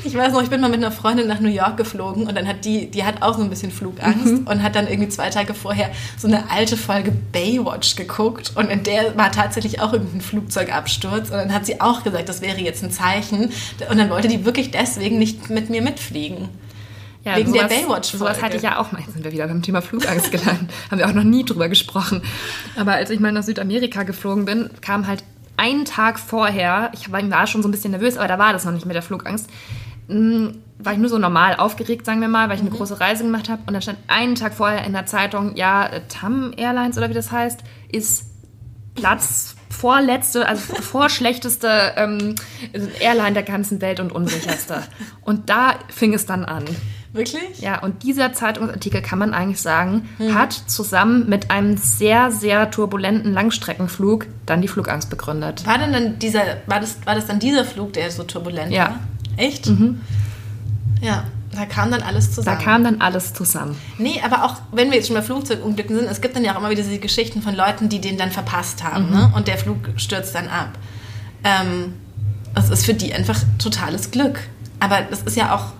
Ich 0.05 0.14
weiß 0.14 0.33
noch, 0.33 0.42
ich 0.42 0.50
bin 0.50 0.61
mal 0.61 0.70
mit 0.70 0.79
einer 0.79 0.92
Freundin 0.92 1.26
nach 1.26 1.40
New 1.40 1.48
York 1.48 1.76
geflogen 1.76 2.26
und 2.26 2.37
dann 2.37 2.46
hat 2.46 2.64
die, 2.64 2.90
die 2.90 3.05
hat 3.05 3.22
auch 3.22 3.37
so 3.37 3.42
ein 3.42 3.50
bisschen 3.50 3.70
Flugangst 3.70 4.40
mhm. 4.40 4.46
und 4.46 4.62
hat 4.62 4.74
dann 4.74 4.88
irgendwie 4.88 5.09
zwei 5.09 5.31
Tage 5.31 5.55
vorher 5.55 5.90
so 6.16 6.29
eine 6.29 6.50
alte 6.50 6.76
Folge 6.76 7.12
Baywatch 7.33 7.96
geguckt 7.96 8.53
und 8.55 8.70
in 8.70 8.83
der 8.83 9.16
war 9.16 9.31
tatsächlich 9.33 9.81
auch 9.81 9.92
irgendein 9.92 10.20
Flugzeugabsturz 10.20 11.31
und 11.31 11.37
dann 11.37 11.53
hat 11.53 11.66
sie 11.66 11.81
auch 11.81 12.03
gesagt, 12.03 12.29
das 12.29 12.40
wäre 12.40 12.61
jetzt 12.61 12.83
ein 12.83 12.90
Zeichen 12.90 13.50
und 13.88 13.98
dann 13.98 14.11
wollte 14.11 14.29
die 14.29 14.44
wirklich 14.44 14.70
deswegen 14.70 15.18
nicht 15.18 15.50
mit 15.50 15.70
mir 15.70 15.83
mitfliegen. 15.83 16.48
Ja, 17.24 17.37
Wegen 17.37 17.53
sowas, 17.53 17.68
der 17.68 17.76
Baywatch-Folge. 17.76 18.18
Sowas 18.18 18.42
hatte 18.42 18.57
ich 18.57 18.62
ja 18.62 18.79
auch 18.79 18.92
mal. 18.92 19.00
Jetzt 19.00 19.12
sind 19.12 19.24
wir 19.24 19.33
wieder 19.33 19.46
beim 19.46 19.61
Thema 19.61 19.83
Flugangst 19.83 20.31
gelandet. 20.31 20.70
Haben 20.90 20.98
wir 20.98 21.07
auch 21.07 21.12
noch 21.12 21.24
nie 21.24 21.44
drüber 21.44 21.68
gesprochen. 21.68 22.22
Aber 22.76 22.94
als 22.94 23.11
ich 23.11 23.20
mal 23.20 23.31
nach 23.31 23.42
Südamerika 23.42 24.05
geflogen 24.05 24.46
bin, 24.46 24.70
kam 24.81 25.07
halt 25.07 25.22
einen 25.61 25.85
Tag 25.85 26.18
vorher, 26.18 26.90
ich 26.94 27.12
war 27.12 27.46
schon 27.46 27.62
so 27.62 27.68
ein 27.68 27.70
bisschen 27.70 27.90
nervös, 27.90 28.16
aber 28.16 28.29
da 28.29 28.38
war 28.38 28.55
das 28.55 28.64
noch 28.64 28.73
nicht 28.73 28.87
mit 28.87 28.94
der 28.94 29.03
Flugangst, 29.03 29.49
hm, 30.09 30.62
war 30.79 30.94
ich 30.94 30.99
nur 30.99 31.11
so 31.11 31.18
normal 31.18 31.57
aufgeregt, 31.57 32.07
sagen 32.07 32.23
wir 32.23 32.29
mal, 32.29 32.49
weil 32.49 32.57
ich 32.57 32.62
eine 32.62 32.70
mhm. 32.70 32.77
große 32.77 32.99
Reise 32.99 33.23
gemacht 33.23 33.51
habe. 33.51 33.61
Und 33.66 33.75
dann 33.75 33.83
stand 33.83 33.99
einen 34.09 34.35
Tag 34.35 34.55
vorher 34.55 34.85
in 34.85 34.94
der 34.94 35.05
Zeitung, 35.05 35.55
ja, 35.57 35.90
TAM 36.09 36.55
Airlines 36.57 36.96
oder 36.96 37.11
wie 37.11 37.14
das 37.14 37.31
heißt, 37.31 37.61
ist 37.92 38.31
Platz 38.94 39.55
vorletzte, 39.68 40.49
also 40.49 40.75
vorschlechteste 40.81 41.92
ähm, 41.96 42.37
Airline 42.99 43.35
der 43.35 43.42
ganzen 43.42 43.83
Welt 43.83 44.01
und 44.01 44.12
unsicherste. 44.12 44.83
Und 45.23 45.51
da 45.51 45.75
fing 45.88 46.14
es 46.14 46.25
dann 46.25 46.46
an. 46.46 46.64
Wirklich? 47.12 47.61
Ja, 47.61 47.81
und 47.83 48.05
dieser 48.05 48.33
Zeitungsartikel 48.33 49.03
kann 49.03 49.18
man 49.18 49.35
eigentlich 49.35 49.61
sagen, 49.61 50.09
hm. 50.18 50.35
hat 50.35 50.53
zusammen 50.53 51.29
mit 51.29 51.51
einem 51.51 51.77
sehr, 51.77 52.31
sehr 52.31 52.70
turbulenten 52.70 53.33
Langstreckenflug 53.33 54.27
dann 54.46 54.62
die 54.62 54.68
Flugangst 54.68 55.11
begründet. 55.11 55.66
War 55.66 55.79
denn 55.79 55.92
dann 55.92 56.18
dieser, 56.20 56.42
war 56.66 56.79
das, 56.79 56.99
war 57.05 57.16
das 57.16 57.27
dann 57.27 57.40
dieser 57.40 57.64
Flug, 57.64 57.94
der 57.94 58.11
so 58.12 58.23
turbulent 58.23 58.73
ja. 58.73 58.85
war? 58.85 58.99
Echt? 59.37 59.66
Mhm. 59.66 60.01
Ja, 61.01 61.25
da 61.53 61.66
kam 61.66 61.90
dann 61.90 62.03
alles 62.03 62.33
zusammen. 62.33 62.59
Da 62.59 62.64
kam 62.64 62.85
dann 62.85 63.01
alles 63.01 63.35
zusammen. 63.35 63.77
Nee, 63.99 64.20
aber 64.25 64.44
auch 64.44 64.57
wenn 64.70 64.90
wir 64.90 64.99
jetzt 64.99 65.09
schon 65.09 65.16
bei 65.16 65.23
Flugzeugunglücken 65.23 65.96
sind, 65.96 66.09
es 66.09 66.20
gibt 66.20 66.37
dann 66.37 66.44
ja 66.44 66.55
auch 66.55 66.59
immer 66.59 66.70
wieder 66.70 66.83
diese 66.83 66.99
Geschichten 66.99 67.42
von 67.42 67.57
Leuten, 67.57 67.88
die 67.88 68.01
den 68.01 68.18
dann 68.18 68.31
verpasst 68.31 68.85
haben 68.85 69.07
mhm. 69.07 69.12
ne? 69.12 69.33
und 69.35 69.49
der 69.49 69.59
Flug 69.59 69.79
stürzt 69.96 70.35
dann 70.37 70.46
ab. 70.46 70.79
Ähm, 71.42 71.94
das 72.55 72.70
ist 72.70 72.87
für 72.87 72.94
die 72.94 73.12
einfach 73.12 73.40
totales 73.59 74.12
Glück. 74.12 74.40
Aber 74.79 75.03
das 75.03 75.23
ist 75.23 75.37
ja 75.37 75.55
auch 75.55 75.73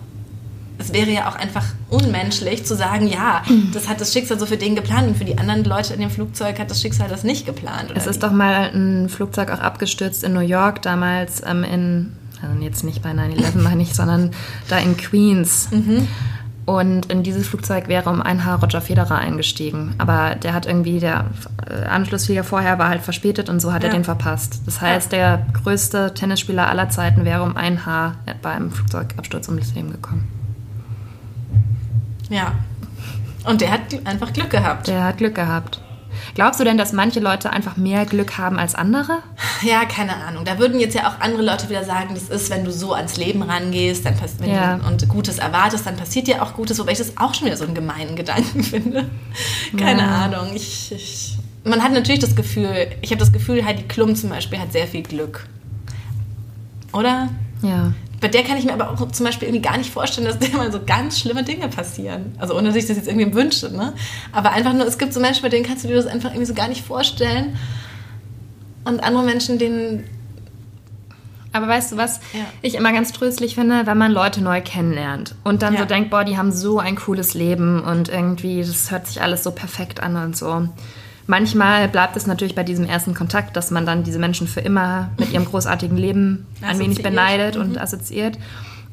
es 0.77 0.93
wäre 0.93 1.09
ja 1.09 1.29
auch 1.29 1.35
einfach 1.35 1.65
unmenschlich 1.89 2.65
zu 2.65 2.75
sagen, 2.75 3.07
ja, 3.07 3.43
das 3.73 3.87
hat 3.87 4.01
das 4.01 4.13
Schicksal 4.13 4.39
so 4.39 4.45
für 4.45 4.57
den 4.57 4.75
geplant 4.75 5.07
und 5.07 5.17
für 5.17 5.25
die 5.25 5.37
anderen 5.37 5.63
Leute 5.63 5.93
in 5.93 5.99
dem 5.99 6.09
Flugzeug 6.09 6.59
hat 6.59 6.71
das 6.71 6.81
Schicksal 6.81 7.07
das 7.07 7.23
nicht 7.23 7.45
geplant. 7.45 7.91
es 7.95 8.07
ist 8.07 8.17
wie? 8.17 8.19
doch 8.19 8.31
mal 8.31 8.71
ein 8.73 9.09
Flugzeug 9.09 9.51
auch 9.51 9.59
abgestürzt 9.59 10.23
in 10.23 10.33
New 10.33 10.39
York 10.39 10.81
damals 10.81 11.41
ähm, 11.45 11.63
in, 11.63 12.13
also 12.41 12.61
jetzt 12.61 12.83
nicht 12.83 13.01
bei 13.01 13.11
9-11 13.11 13.57
meine 13.61 13.83
ich, 13.83 13.93
sondern 13.93 14.31
da 14.69 14.77
in 14.79 14.97
Queens. 14.97 15.69
Mhm. 15.71 16.07
Und 16.63 17.11
in 17.11 17.23
dieses 17.23 17.47
Flugzeug 17.47 17.87
wäre 17.87 18.09
um 18.09 18.21
ein 18.21 18.45
Haar 18.45 18.61
Roger 18.61 18.81
Federer 18.81 19.17
eingestiegen. 19.17 19.95
Aber 19.97 20.35
der 20.35 20.53
hat 20.53 20.67
irgendwie, 20.67 20.99
der 20.99 21.25
äh, 21.67 21.85
Anschlussflieger 21.85 22.43
vorher 22.43 22.77
war 22.77 22.87
halt 22.87 23.01
verspätet 23.01 23.49
und 23.49 23.59
so 23.59 23.73
hat 23.73 23.83
ja. 23.83 23.89
er 23.89 23.95
den 23.95 24.03
verpasst. 24.03 24.61
Das 24.65 24.79
heißt, 24.79 25.11
der 25.11 25.45
größte 25.53 26.13
Tennisspieler 26.13 26.69
aller 26.69 26.89
Zeiten 26.89 27.25
wäre 27.25 27.41
um 27.41 27.57
ein 27.57 27.85
Haar 27.85 28.15
beim 28.43 28.71
Flugzeugabsturz 28.71 29.49
ums 29.49 29.73
Leben 29.73 29.91
gekommen. 29.91 30.40
Ja. 32.31 32.53
Und 33.45 33.61
der 33.61 33.71
hat 33.71 33.81
einfach 34.05 34.33
Glück 34.33 34.49
gehabt. 34.49 34.87
Der 34.87 35.03
hat 35.03 35.17
Glück 35.17 35.35
gehabt. 35.35 35.81
Glaubst 36.33 36.59
du 36.59 36.63
denn, 36.63 36.77
dass 36.77 36.93
manche 36.93 37.19
Leute 37.19 37.49
einfach 37.49 37.77
mehr 37.77 38.05
Glück 38.05 38.37
haben 38.37 38.57
als 38.57 38.75
andere? 38.75 39.19
Ja, 39.63 39.85
keine 39.85 40.15
Ahnung. 40.15 40.45
Da 40.45 40.59
würden 40.59 40.79
jetzt 40.79 40.95
ja 40.95 41.09
auch 41.09 41.19
andere 41.19 41.41
Leute 41.41 41.69
wieder 41.69 41.83
sagen, 41.83 42.13
das 42.13 42.29
ist, 42.29 42.49
wenn 42.49 42.63
du 42.63 42.71
so 42.71 42.93
ans 42.93 43.17
Leben 43.17 43.41
rangehst 43.41 44.05
dann 44.05 44.15
wenn 44.39 44.49
ja. 44.49 44.77
du, 44.77 44.87
und 44.87 45.07
Gutes 45.09 45.39
erwartest, 45.39 45.85
dann 45.85 45.97
passiert 45.97 46.27
dir 46.27 46.41
auch 46.41 46.53
Gutes, 46.53 46.79
wobei 46.79 46.93
ich 46.93 46.99
das 46.99 47.17
auch 47.17 47.33
schon 47.33 47.47
wieder 47.47 47.57
so 47.57 47.65
einen 47.65 47.75
gemeinen 47.75 48.15
Gedanken 48.15 48.63
finde. 48.63 49.09
Keine 49.77 50.01
ja. 50.01 50.25
Ahnung. 50.25 50.51
Ich, 50.55 50.91
ich, 50.91 51.37
man 51.63 51.83
hat 51.83 51.91
natürlich 51.91 52.21
das 52.21 52.35
Gefühl, 52.35 52.87
ich 53.01 53.11
habe 53.11 53.19
das 53.19 53.31
Gefühl, 53.31 53.65
Heidi 53.65 53.83
Klum 53.83 54.15
zum 54.15 54.29
Beispiel 54.29 54.59
hat 54.59 54.71
sehr 54.71 54.87
viel 54.87 55.03
Glück. 55.03 55.47
Oder? 56.93 57.29
Ja 57.61 57.91
bei 58.21 58.27
der 58.27 58.43
kann 58.43 58.55
ich 58.55 58.65
mir 58.65 58.73
aber 58.73 58.91
auch 58.91 59.11
zum 59.11 59.25
Beispiel 59.25 59.47
irgendwie 59.47 59.63
gar 59.67 59.77
nicht 59.77 59.91
vorstellen, 59.91 60.27
dass 60.27 60.37
der 60.39 60.55
mal 60.55 60.71
so 60.71 60.79
ganz 60.85 61.19
schlimme 61.19 61.43
Dinge 61.43 61.67
passieren. 61.67 62.35
Also 62.37 62.55
ohne 62.55 62.69
dass 62.69 62.77
ich 62.77 62.85
das 62.85 62.95
jetzt 62.95 63.07
irgendwie 63.07 63.33
wünsche, 63.33 63.75
ne? 63.75 63.93
Aber 64.31 64.51
einfach 64.51 64.73
nur, 64.73 64.85
es 64.85 64.97
gibt 64.97 65.11
so 65.11 65.19
Menschen, 65.19 65.41
bei 65.41 65.49
denen 65.49 65.65
kannst 65.65 65.83
du 65.83 65.87
dir 65.87 65.95
das 65.95 66.05
einfach 66.05 66.29
irgendwie 66.29 66.45
so 66.45 66.53
gar 66.53 66.67
nicht 66.67 66.85
vorstellen. 66.85 67.57
Und 68.85 69.03
andere 69.03 69.23
Menschen, 69.23 69.57
denen. 69.57 70.05
Aber 71.51 71.67
weißt 71.67 71.91
du, 71.91 71.97
was 71.97 72.21
ja. 72.31 72.45
ich 72.61 72.75
immer 72.75 72.93
ganz 72.93 73.11
tröstlich 73.11 73.55
finde, 73.55 73.85
wenn 73.85 73.97
man 73.97 74.11
Leute 74.11 74.41
neu 74.41 74.61
kennenlernt 74.61 75.35
und 75.43 75.63
dann 75.63 75.73
ja. 75.73 75.81
so 75.81 75.85
denkt, 75.85 76.09
boah, 76.09 76.23
die 76.23 76.37
haben 76.37 76.53
so 76.53 76.79
ein 76.79 76.95
cooles 76.95 77.33
Leben 77.33 77.83
und 77.83 78.07
irgendwie, 78.07 78.61
das 78.61 78.89
hört 78.89 79.07
sich 79.07 79.21
alles 79.21 79.43
so 79.43 79.51
perfekt 79.51 80.01
an 80.01 80.15
und 80.15 80.37
so. 80.37 80.69
Manchmal 81.31 81.87
bleibt 81.87 82.17
es 82.17 82.27
natürlich 82.27 82.55
bei 82.55 82.63
diesem 82.63 82.83
ersten 82.83 83.13
Kontakt, 83.13 83.55
dass 83.55 83.71
man 83.71 83.85
dann 83.85 84.03
diese 84.03 84.19
Menschen 84.19 84.47
für 84.47 84.59
immer 84.59 85.11
mit 85.17 85.31
ihrem 85.31 85.45
großartigen 85.45 85.95
Leben 85.95 86.45
ein 86.61 86.77
wenig 86.77 87.01
beneidet 87.01 87.55
mhm. 87.55 87.61
und 87.61 87.77
assoziiert. 87.77 88.37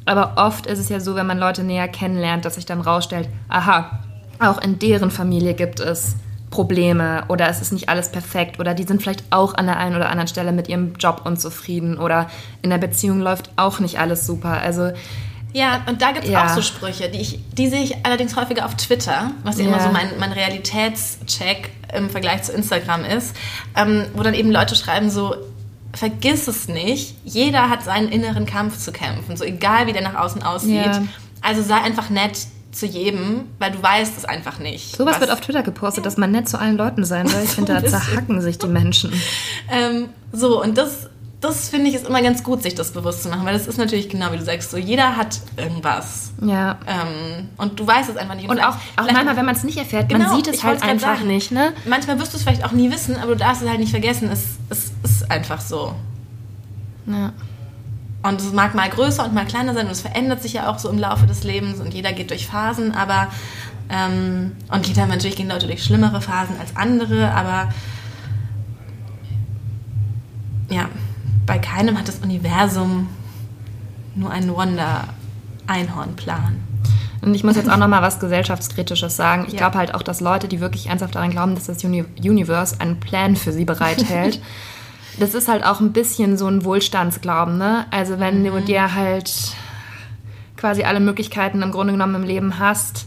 Aber 0.04 0.34
oft 0.36 0.66
ist 0.66 0.78
es 0.78 0.88
ja 0.88 1.00
so, 1.00 1.16
wenn 1.16 1.26
man 1.26 1.40
Leute 1.40 1.64
näher 1.64 1.88
kennenlernt, 1.88 2.44
dass 2.44 2.54
sich 2.54 2.64
dann 2.64 2.80
rausstellt, 2.80 3.28
aha, 3.48 4.04
auch 4.38 4.62
in 4.62 4.78
deren 4.78 5.10
Familie 5.10 5.54
gibt 5.54 5.80
es 5.80 6.14
Probleme 6.50 7.24
oder 7.26 7.48
es 7.48 7.60
ist 7.60 7.72
nicht 7.72 7.88
alles 7.88 8.12
perfekt 8.12 8.60
oder 8.60 8.72
die 8.72 8.84
sind 8.84 9.02
vielleicht 9.02 9.24
auch 9.30 9.54
an 9.54 9.66
der 9.66 9.78
einen 9.78 9.96
oder 9.96 10.08
anderen 10.08 10.28
Stelle 10.28 10.52
mit 10.52 10.68
ihrem 10.68 10.94
Job 10.94 11.22
unzufrieden 11.24 11.98
oder 11.98 12.30
in 12.62 12.70
der 12.70 12.78
Beziehung 12.78 13.18
läuft 13.18 13.50
auch 13.56 13.80
nicht 13.80 13.98
alles 13.98 14.28
super. 14.28 14.60
Also 14.60 14.92
ja, 15.52 15.80
und 15.88 16.02
da 16.02 16.12
gibt 16.12 16.26
es 16.26 16.30
ja. 16.30 16.44
auch 16.44 16.50
so 16.50 16.62
Sprüche, 16.62 17.08
die, 17.08 17.18
ich, 17.18 17.40
die 17.54 17.66
sehe 17.66 17.82
ich 17.82 18.06
allerdings 18.06 18.36
häufiger 18.36 18.64
auf 18.64 18.76
Twitter, 18.76 19.32
was 19.42 19.58
ja. 19.58 19.64
immer 19.64 19.80
so 19.80 19.88
mein, 19.88 20.10
mein 20.20 20.30
Realitätscheck 20.30 21.70
im 21.94 22.10
Vergleich 22.10 22.42
zu 22.42 22.52
Instagram 22.52 23.04
ist, 23.04 23.34
ähm, 23.76 24.06
wo 24.14 24.22
dann 24.22 24.34
eben 24.34 24.50
Leute 24.50 24.74
schreiben 24.74 25.10
so, 25.10 25.36
vergiss 25.92 26.48
es 26.48 26.68
nicht, 26.68 27.16
jeder 27.24 27.70
hat 27.70 27.82
seinen 27.82 28.08
inneren 28.08 28.46
Kampf 28.46 28.78
zu 28.78 28.92
kämpfen, 28.92 29.36
so 29.36 29.44
egal 29.44 29.86
wie 29.86 29.92
der 29.92 30.02
nach 30.02 30.14
außen 30.14 30.42
aussieht. 30.42 30.86
Ja. 30.86 31.02
Also 31.40 31.62
sei 31.62 31.76
einfach 31.76 32.10
nett 32.10 32.38
zu 32.72 32.86
jedem, 32.86 33.46
weil 33.58 33.72
du 33.72 33.82
weißt 33.82 34.16
es 34.16 34.24
einfach 34.24 34.58
nicht. 34.58 34.96
Sowas 34.96 35.20
wird 35.20 35.30
auf 35.30 35.40
Twitter 35.40 35.62
gepostet, 35.62 36.06
dass 36.06 36.16
man 36.16 36.30
nett 36.30 36.48
zu 36.48 36.58
allen 36.58 36.76
Leuten 36.76 37.04
sein 37.04 37.26
soll. 37.26 37.42
Ich 37.42 37.50
finde, 37.50 37.74
da 37.74 37.84
zerhacken 37.84 38.40
sich 38.40 38.58
die 38.58 38.66
Menschen. 38.68 39.12
Ähm, 39.70 40.10
so, 40.32 40.62
und 40.62 40.76
das 40.76 41.08
das 41.40 41.68
finde 41.68 41.88
ich 41.88 41.94
ist 41.94 42.06
immer 42.06 42.20
ganz 42.20 42.42
gut, 42.42 42.62
sich 42.62 42.74
das 42.74 42.90
bewusst 42.92 43.22
zu 43.22 43.28
machen, 43.28 43.46
weil 43.46 43.52
das 43.52 43.68
ist 43.68 43.78
natürlich 43.78 44.08
genau 44.08 44.32
wie 44.32 44.38
du 44.38 44.44
sagst, 44.44 44.70
so 44.70 44.76
jeder 44.76 45.16
hat 45.16 45.40
irgendwas. 45.56 46.32
Ja. 46.44 46.78
Ähm, 46.86 47.48
und 47.56 47.78
du 47.78 47.86
weißt 47.86 48.10
es 48.10 48.16
einfach 48.16 48.34
nicht. 48.34 48.48
Und, 48.48 48.56
und 48.56 48.64
auch, 48.64 48.74
auch 48.96 49.10
manchmal, 49.10 49.36
wenn 49.36 49.46
man 49.46 49.54
es 49.54 49.62
nicht 49.62 49.78
erfährt, 49.78 50.08
genau, 50.08 50.28
man 50.28 50.36
sieht 50.36 50.48
es 50.48 50.64
halt 50.64 50.82
einfach 50.82 51.16
sagen, 51.16 51.28
nicht. 51.28 51.52
Ne? 51.52 51.72
Manchmal 51.86 52.18
wirst 52.18 52.32
du 52.32 52.38
es 52.38 52.42
vielleicht 52.42 52.64
auch 52.64 52.72
nie 52.72 52.90
wissen, 52.90 53.16
aber 53.16 53.32
du 53.32 53.36
darfst 53.36 53.62
es 53.62 53.68
halt 53.68 53.78
nicht 53.78 53.90
vergessen. 53.90 54.30
Es, 54.32 54.56
es 54.68 54.92
ist 55.04 55.30
einfach 55.30 55.60
so. 55.60 55.94
Ja. 57.06 57.32
Und 58.24 58.40
es 58.40 58.52
mag 58.52 58.74
mal 58.74 58.88
größer 58.88 59.24
und 59.24 59.32
mal 59.32 59.46
kleiner 59.46 59.74
sein 59.74 59.86
und 59.86 59.92
es 59.92 60.00
verändert 60.00 60.42
sich 60.42 60.54
ja 60.54 60.68
auch 60.68 60.80
so 60.80 60.88
im 60.88 60.98
Laufe 60.98 61.26
des 61.26 61.44
Lebens 61.44 61.78
und 61.78 61.94
jeder 61.94 62.12
geht 62.12 62.30
durch 62.30 62.48
Phasen, 62.48 62.92
aber 62.92 63.28
ähm, 63.90 64.56
und 64.70 64.86
jeder 64.88 65.06
natürlich 65.06 65.36
gehen 65.36 65.48
Leute 65.48 65.68
durch 65.68 65.84
schlimmere 65.84 66.20
Phasen 66.20 66.56
als 66.60 66.74
andere, 66.74 67.32
aber 67.32 67.68
ja, 70.68 70.88
bei 71.48 71.58
keinem 71.58 71.98
hat 71.98 72.06
das 72.06 72.20
Universum 72.20 73.08
nur 74.14 74.30
einen 74.30 74.54
Wonder-Einhorn-Plan. 74.54 76.60
Und 77.20 77.34
ich 77.34 77.42
muss 77.42 77.56
jetzt 77.56 77.68
auch 77.68 77.78
noch 77.78 77.88
mal 77.88 78.02
was 78.02 78.20
gesellschaftskritisches 78.20 79.16
sagen. 79.16 79.46
Ich 79.48 79.54
ja. 79.54 79.58
glaube 79.58 79.78
halt 79.78 79.92
auch, 79.94 80.02
dass 80.02 80.20
Leute, 80.20 80.46
die 80.46 80.60
wirklich 80.60 80.86
ernsthaft 80.86 81.16
daran 81.16 81.30
glauben, 81.30 81.56
dass 81.56 81.64
das 81.64 81.82
Uni 81.82 82.04
Universe 82.20 82.80
einen 82.80 83.00
Plan 83.00 83.34
für 83.34 83.52
sie 83.52 83.64
bereithält, 83.64 84.40
das 85.18 85.34
ist 85.34 85.48
halt 85.48 85.64
auch 85.64 85.80
ein 85.80 85.92
bisschen 85.92 86.38
so 86.38 86.46
ein 86.46 86.64
Wohlstandsglauben, 86.64 87.58
ne? 87.58 87.86
Also 87.90 88.20
wenn 88.20 88.42
mhm. 88.42 88.52
du 88.52 88.60
dir 88.60 88.94
halt 88.94 89.32
quasi 90.56 90.84
alle 90.84 91.00
Möglichkeiten 91.00 91.62
im 91.62 91.72
Grunde 91.72 91.94
genommen 91.94 92.14
im 92.14 92.24
Leben 92.24 92.58
hast, 92.58 93.06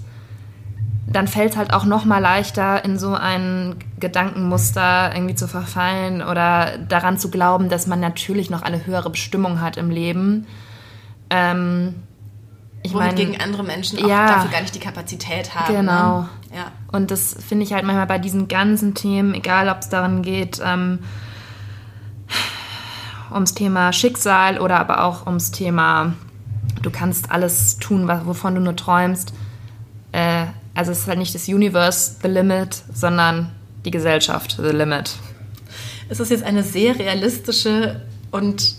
dann 1.14 1.28
fällt 1.28 1.52
es 1.52 1.58
halt 1.58 1.74
auch 1.74 1.86
noch 1.86 2.06
mal 2.06 2.20
leichter, 2.20 2.84
in 2.86 2.98
so 2.98 3.14
ein 3.14 3.76
Gedankenmuster 4.00 5.12
irgendwie 5.14 5.36
zu 5.36 5.48
verfallen 5.48 6.22
oder 6.22 6.78
daran 6.78 7.18
zu 7.18 7.30
glauben, 7.30 7.70
dass 7.70 7.88
man 7.88 8.00
natürlich 8.00 8.50
noch 8.50 8.62
eine 8.62 8.86
höhere 8.86 9.10
Bestimmung 9.10 9.62
hat 9.62 9.78
im 9.78 9.90
Leben. 9.90 10.48
Ähm, 11.30 11.96
ich 12.84 12.94
meine, 12.94 13.14
gegen 13.14 13.40
andere 13.40 13.64
Menschen 13.64 14.00
auch 14.00 14.08
ja, 14.08 14.28
dafür 14.28 14.52
gar 14.52 14.62
nicht 14.62 14.74
die 14.74 14.80
Kapazität 14.80 15.54
haben. 15.54 15.74
Ne? 15.74 15.80
Genau. 15.80 16.28
Ja. 16.56 16.72
Und 16.92 17.12
das 17.12 17.36
finde 17.48 17.64
ich 17.64 17.74
halt 17.74 17.86
manchmal 17.86 18.08
bei 18.08 18.18
diesen 18.18 18.48
ganzen 18.48 18.96
Themen, 18.96 19.34
egal 19.34 19.70
ob 19.70 19.80
es 19.80 19.90
daran 19.90 20.22
geht, 20.24 20.62
ähm, 20.64 21.00
ums 23.32 23.54
Thema 23.54 23.94
Schicksal 23.94 24.60
oder 24.60 24.80
aber 24.80 25.04
auch 25.04 25.26
ums 25.26 25.52
Thema, 25.52 26.14
du 26.82 26.90
kannst 26.90 27.32
alles 27.32 27.78
tun, 27.78 28.10
wovon 28.26 28.56
du 28.56 28.62
nur 28.62 28.76
träumst. 28.76 29.34
Äh, 30.12 30.48
also 30.74 30.92
es 30.92 31.00
ist 31.00 31.08
halt 31.08 31.20
nicht 31.20 31.36
das 31.36 31.48
Universe 31.48 32.16
the 32.22 32.28
limit, 32.28 32.84
sondern 32.94 33.52
die 33.86 33.92
Gesellschaft 33.92 34.58
the 34.58 34.70
limit. 34.70 35.12
Es 36.10 36.20
ist 36.20 36.30
jetzt 36.30 36.44
eine 36.44 36.64
sehr 36.64 36.98
realistische 36.98 38.02
und 38.32 38.76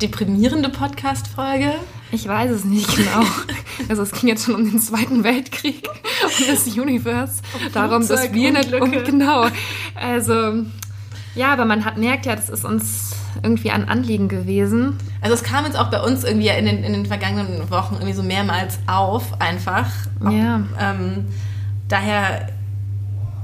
deprimierende 0.00 0.68
Podcast-Folge. 0.68 1.72
Ich 2.12 2.26
weiß 2.26 2.50
es 2.50 2.64
nicht 2.64 2.94
genau. 2.96 3.22
Also 3.90 4.02
es 4.02 4.10
ging 4.10 4.30
jetzt 4.30 4.46
schon 4.46 4.54
um 4.54 4.64
den 4.64 4.80
Zweiten 4.80 5.22
Weltkrieg 5.22 5.86
und 5.86 6.48
das 6.48 6.66
Universe. 6.66 7.42
Um 7.54 7.72
darum, 7.72 8.08
dass 8.08 8.32
wir 8.32 8.50
nicht 8.50 8.72
um, 8.72 8.90
genau. 8.90 9.48
Also 9.94 10.64
ja, 11.36 11.52
aber 11.52 11.64
man 11.64 11.84
hat 11.84 11.98
merkt 11.98 12.26
ja, 12.26 12.34
das 12.34 12.48
ist 12.48 12.64
uns 12.64 13.14
irgendwie 13.42 13.70
ein 13.70 13.88
Anliegen 13.88 14.28
gewesen. 14.28 14.98
Also 15.20 15.34
es 15.34 15.42
kam 15.42 15.64
jetzt 15.64 15.78
auch 15.78 15.90
bei 15.90 16.00
uns 16.00 16.24
irgendwie 16.24 16.48
in 16.48 16.64
den, 16.64 16.82
in 16.82 16.92
den 16.92 17.06
vergangenen 17.06 17.70
Wochen 17.70 17.94
irgendwie 17.94 18.14
so 18.14 18.22
mehrmals 18.22 18.78
auf, 18.86 19.40
einfach. 19.40 19.86
Ja. 20.22 20.62
Ähm, 20.80 21.26
daher 21.88 22.48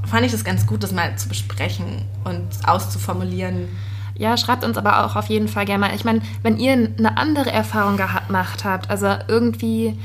fand 0.07 0.25
ich 0.25 0.33
das 0.33 0.45
ganz 0.45 0.67
gut, 0.67 0.83
das 0.83 0.93
mal 0.93 1.17
zu 1.17 1.29
besprechen 1.29 2.03
und 2.25 2.47
auszuformulieren. 2.67 3.69
Ja, 4.15 4.37
schreibt 4.37 4.65
uns 4.65 4.77
aber 4.77 5.05
auch 5.05 5.17
auf 5.17 5.27
jeden 5.27 5.49
Fall 5.49 5.65
gerne 5.65 5.87
mal. 5.87 5.95
Ich 5.95 6.05
meine, 6.05 6.23
wenn 6.43 6.59
ihr 6.59 6.73
eine 6.73 7.17
andere 7.17 7.51
Erfahrung 7.51 7.97
gemacht 7.97 8.65
habt, 8.65 8.91
also 8.91 9.09
irgendwie 9.29 9.99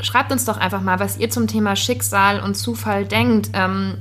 schreibt 0.00 0.32
uns 0.32 0.44
doch 0.44 0.58
einfach 0.58 0.80
mal, 0.80 0.98
was 1.00 1.18
ihr 1.18 1.30
zum 1.30 1.46
Thema 1.46 1.76
Schicksal 1.76 2.40
und 2.40 2.56
Zufall 2.56 3.04
denkt. 3.04 3.50
Ähm, 3.54 3.98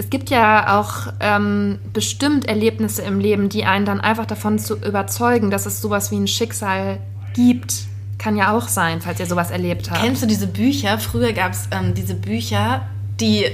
es 0.00 0.08
gibt 0.08 0.30
ja 0.30 0.80
auch 0.80 1.12
ähm, 1.20 1.78
bestimmt 1.92 2.46
Erlebnisse 2.46 3.02
im 3.02 3.20
Leben, 3.20 3.50
die 3.50 3.66
einen 3.66 3.84
dann 3.84 4.00
einfach 4.00 4.24
davon 4.24 4.58
zu 4.58 4.76
überzeugen, 4.76 5.50
dass 5.50 5.66
es 5.66 5.82
sowas 5.82 6.10
wie 6.10 6.16
ein 6.16 6.26
Schicksal 6.26 7.00
gibt. 7.34 7.82
Kann 8.16 8.34
ja 8.34 8.56
auch 8.56 8.68
sein, 8.68 9.02
falls 9.02 9.20
ihr 9.20 9.26
sowas 9.26 9.50
erlebt 9.50 9.90
habt. 9.90 10.02
Kennst 10.02 10.22
du 10.22 10.26
diese 10.26 10.46
Bücher? 10.46 10.98
Früher 10.98 11.34
gab 11.34 11.52
es 11.52 11.68
ähm, 11.70 11.92
diese 11.92 12.14
Bücher, 12.14 12.86
die 13.20 13.44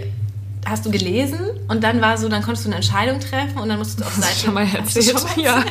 hast 0.65 0.87
du 0.87 0.91
gelesen 0.93 1.41
und 1.67 1.83
dann 1.83 2.01
war 2.01 2.17
so, 2.17 2.29
dann 2.29 2.43
konntest 2.43 2.65
du 2.65 2.69
eine 2.69 2.77
Entscheidung 2.77 3.19
treffen 3.19 3.59
und 3.59 3.69
dann 3.69 3.79
musstest 3.79 4.01
du 4.01 4.05
auf 4.05 4.15
Seite. 4.15 4.39
schon 4.45 4.55
mal 4.55 4.67
erzählt. 4.73 5.05
Schon 5.05 5.23
mal 5.23 5.41
ja. 5.41 5.65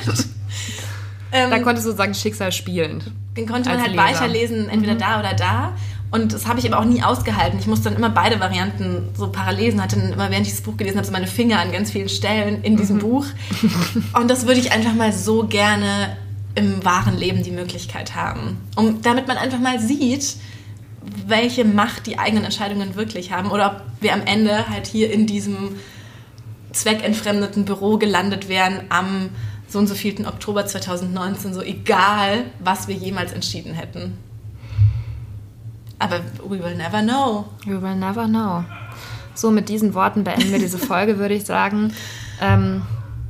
ähm, 1.32 1.52
da 1.52 1.60
konntest 1.60 1.88
du 1.88 1.94
sagen 1.94 2.14
Schicksal 2.14 2.52
spielen. 2.52 3.02
Den 3.38 3.48
konnte 3.48 3.70
man 3.70 3.80
halt 3.80 3.92
Leser. 3.92 4.04
weiterlesen, 4.04 4.68
entweder 4.68 4.96
mhm. 4.96 5.00
da 5.00 5.20
oder 5.20 5.34
da. 5.34 5.74
Und 6.16 6.32
das 6.32 6.48
habe 6.48 6.60
ich 6.60 6.72
aber 6.72 6.82
auch 6.82 6.86
nie 6.86 7.04
ausgehalten. 7.04 7.60
Ich 7.60 7.68
musste 7.68 7.90
dann 7.90 7.98
immer 7.98 8.10
beide 8.10 8.40
Varianten 8.40 9.10
so 9.18 9.28
parallel 9.28 9.66
lesen, 9.66 9.84
hatte 9.84 9.98
dann 9.98 10.14
immer, 10.14 10.32
während 10.32 10.48
ich 10.48 10.54
das 10.54 10.62
Buch 10.62 10.78
gelesen 10.78 10.96
habe, 10.96 11.06
so 11.06 11.12
meine 11.12 11.28
Finger 11.28 11.60
an 11.60 11.74
ganz 11.74 11.92
vielen 11.92 12.08
Stellen 12.08 12.64
in 12.64 12.78
diesem 12.78 12.98
mhm. 12.98 13.02
Buch. 13.02 13.26
Und 14.14 14.32
das 14.32 14.48
würde 14.48 14.62
ich 14.62 14.72
einfach 14.72 14.94
mal 14.94 15.12
so 15.12 15.46
gerne 15.46 16.16
im 16.56 16.86
wahren 16.86 17.18
Leben 17.18 17.44
die 17.44 17.52
Möglichkeit 17.52 18.16
haben. 18.16 18.56
Um, 18.78 19.02
damit 19.02 19.28
man 19.28 19.36
einfach 19.36 19.60
mal 19.60 19.82
sieht, 19.82 20.38
welche 21.28 21.66
Macht 21.66 22.08
die 22.08 22.18
eigenen 22.18 22.46
Entscheidungen 22.46 22.96
wirklich 22.96 23.34
haben 23.34 23.52
oder 23.52 23.74
ob 23.74 23.82
wir 24.02 24.14
am 24.14 24.22
Ende 24.26 24.70
halt 24.70 24.88
hier 24.88 25.12
in 25.12 25.28
diesem 25.28 25.76
zweckentfremdeten 26.72 27.66
Büro 27.66 27.98
gelandet 27.98 28.48
wären 28.48 28.86
am 28.88 29.32
so 29.68 29.80
und 29.80 29.88
so 29.88 29.96
vielten 29.96 30.26
Oktober 30.26 30.66
2019, 30.66 31.54
so 31.54 31.62
egal, 31.62 32.46
was 32.60 32.88
wir 32.88 32.96
jemals 32.96 33.34
entschieden 33.34 33.74
hätten. 33.74 34.18
Aber 36.00 36.20
we 36.44 36.62
will 36.62 36.76
never 36.76 37.02
know. 37.02 37.46
We 37.66 37.82
will 37.82 37.96
never 37.96 38.28
know. 38.28 38.64
So, 39.34 39.52
mit 39.52 39.70
diesen 39.70 39.94
Worten 39.94 40.24
beenden 40.24 40.52
wir 40.52 40.60
diese 40.60 40.78
Folge, 40.78 41.20
würde 41.20 41.36
ich 41.36 41.46
sagen. 41.46 41.94
Ähm, 42.42 42.82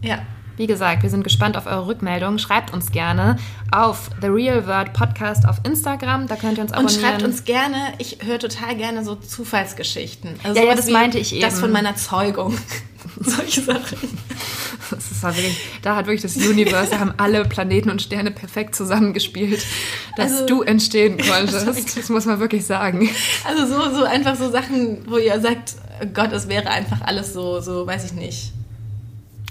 ja. 0.01 0.19
Wie 0.58 0.67
gesagt, 0.67 1.04
wir 1.04 1.10
sind 1.10 1.23
gespannt 1.23 1.58
auf 1.58 1.65
eure 1.65 1.88
Rückmeldungen. 1.88 2.39
Schreibt 2.39 2.71
uns 2.73 2.91
gerne 2.91 3.36
auf 3.71 4.10
The 4.21 4.28
Real 4.28 4.65
World 4.65 4.93
Podcast 4.93 5.45
auf 5.45 5.58
Instagram. 5.65 6.28
Da 6.28 6.38
könnt 6.38 6.58
ihr 6.58 6.63
uns 6.63 6.71
abonnieren. 6.71 6.95
Und 6.95 7.01
schreibt 7.01 7.23
uns 7.23 7.43
gerne, 7.43 7.75
ich 7.97 8.19
höre 8.23 8.39
total 8.39 8.78
gerne 8.78 9.04
so 9.04 9.15
Zufallsgeschichten. 9.15 10.39
Also 10.43 10.62
ja, 10.62 10.67
ja, 10.67 10.75
das 10.75 10.89
meinte 10.89 11.19
ich 11.19 11.34
eben. 11.34 11.41
Das 11.41 11.60
von 11.60 11.73
meiner 11.73 11.95
Zeugung. 11.97 12.58
Solche 13.19 13.62
Sachen. 13.62 13.97
Das 14.91 15.10
ist 15.10 15.23
wirklich, 15.23 15.58
da 15.82 15.95
hat 15.95 16.06
wirklich 16.06 16.21
das 16.21 16.38
Universe, 16.38 16.91
da 16.91 16.99
haben 16.99 17.15
alle 17.17 17.43
Planeten 17.45 17.89
und 17.89 18.04
Sterne 18.04 18.30
perfekt 18.30 18.75
zusammengespielt, 18.75 19.65
dass 20.15 20.32
also, 20.32 20.45
du 20.45 20.62
entstehen 20.62 21.17
konntest. 21.30 21.97
Das 21.97 22.10
muss 22.10 22.25
man 22.25 22.39
wirklich 22.39 22.65
sagen. 22.65 23.10
Also 23.43 23.65
so, 23.65 23.95
so 23.95 24.04
einfach 24.04 24.36
so 24.36 24.49
Sachen, 24.49 25.06
wo 25.08 25.17
ihr 25.17 25.39
sagt, 25.39 25.75
Gott, 26.13 26.32
es 26.32 26.47
wäre 26.47 26.69
einfach 26.69 27.01
alles 27.01 27.34
so, 27.34 27.60
so, 27.62 27.86
weiß 27.88 28.06
ich 28.06 28.13
nicht 28.13 28.54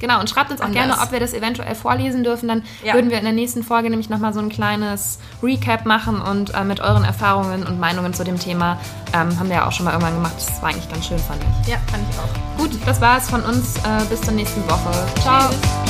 Genau, 0.05 0.21
und 0.21 0.29
schreibt 0.29 0.51
uns 0.51 0.61
auch 0.61 0.67
Anders. 0.67 0.87
gerne, 0.87 1.03
ob 1.03 1.13
wir 1.13 1.21
das 1.21 1.33
eventuell 1.33 1.75
vorlesen 1.75 2.25
dürfen. 2.25 2.47
Dann 2.47 2.63
ja. 2.85 2.93
würden 2.93 3.11
wir 3.11 3.17
in 3.17 3.25
der 3.25 3.33
nächsten 3.33 3.63
Folge 3.63 3.89
nämlich 3.89 4.11
nochmal 4.11 4.35
so 4.35 4.41
ein 4.41 4.51
kleines 4.51 5.19
Recap 5.43 5.87
machen 5.87 6.21
und 6.21 6.55
äh, 6.55 6.63
mit 6.65 6.81
euren 6.81 7.05
Erfahrungen 7.05 7.67
und 7.67 7.81
Meinungen 7.81 8.13
zu 8.13 8.23
dem 8.23 8.39
Thema 8.39 8.79
ähm, 9.15 9.39
haben 9.39 9.49
wir 9.49 9.57
ja 9.57 9.67
auch 9.67 9.73
schon 9.73 9.85
mal 9.85 9.93
irgendwann 9.93 10.15
gemacht. 10.15 10.35
Das 10.37 10.61
war 10.61 10.69
eigentlich 10.69 10.91
ganz 10.91 11.07
schön, 11.07 11.19
fand 11.19 11.41
ich. 11.43 11.69
Ja, 11.71 11.79
fand 11.91 12.05
ich 12.11 12.19
auch. 12.19 12.59
Gut, 12.59 12.73
das 12.85 13.01
war 13.01 13.17
es 13.19 13.31
von 13.31 13.43
uns. 13.45 13.77
Äh, 13.79 14.05
bis 14.11 14.21
zur 14.21 14.35
nächsten 14.35 14.63
Woche. 14.69 14.93
Ciao. 15.23 15.49
Tschüss. 15.49 15.84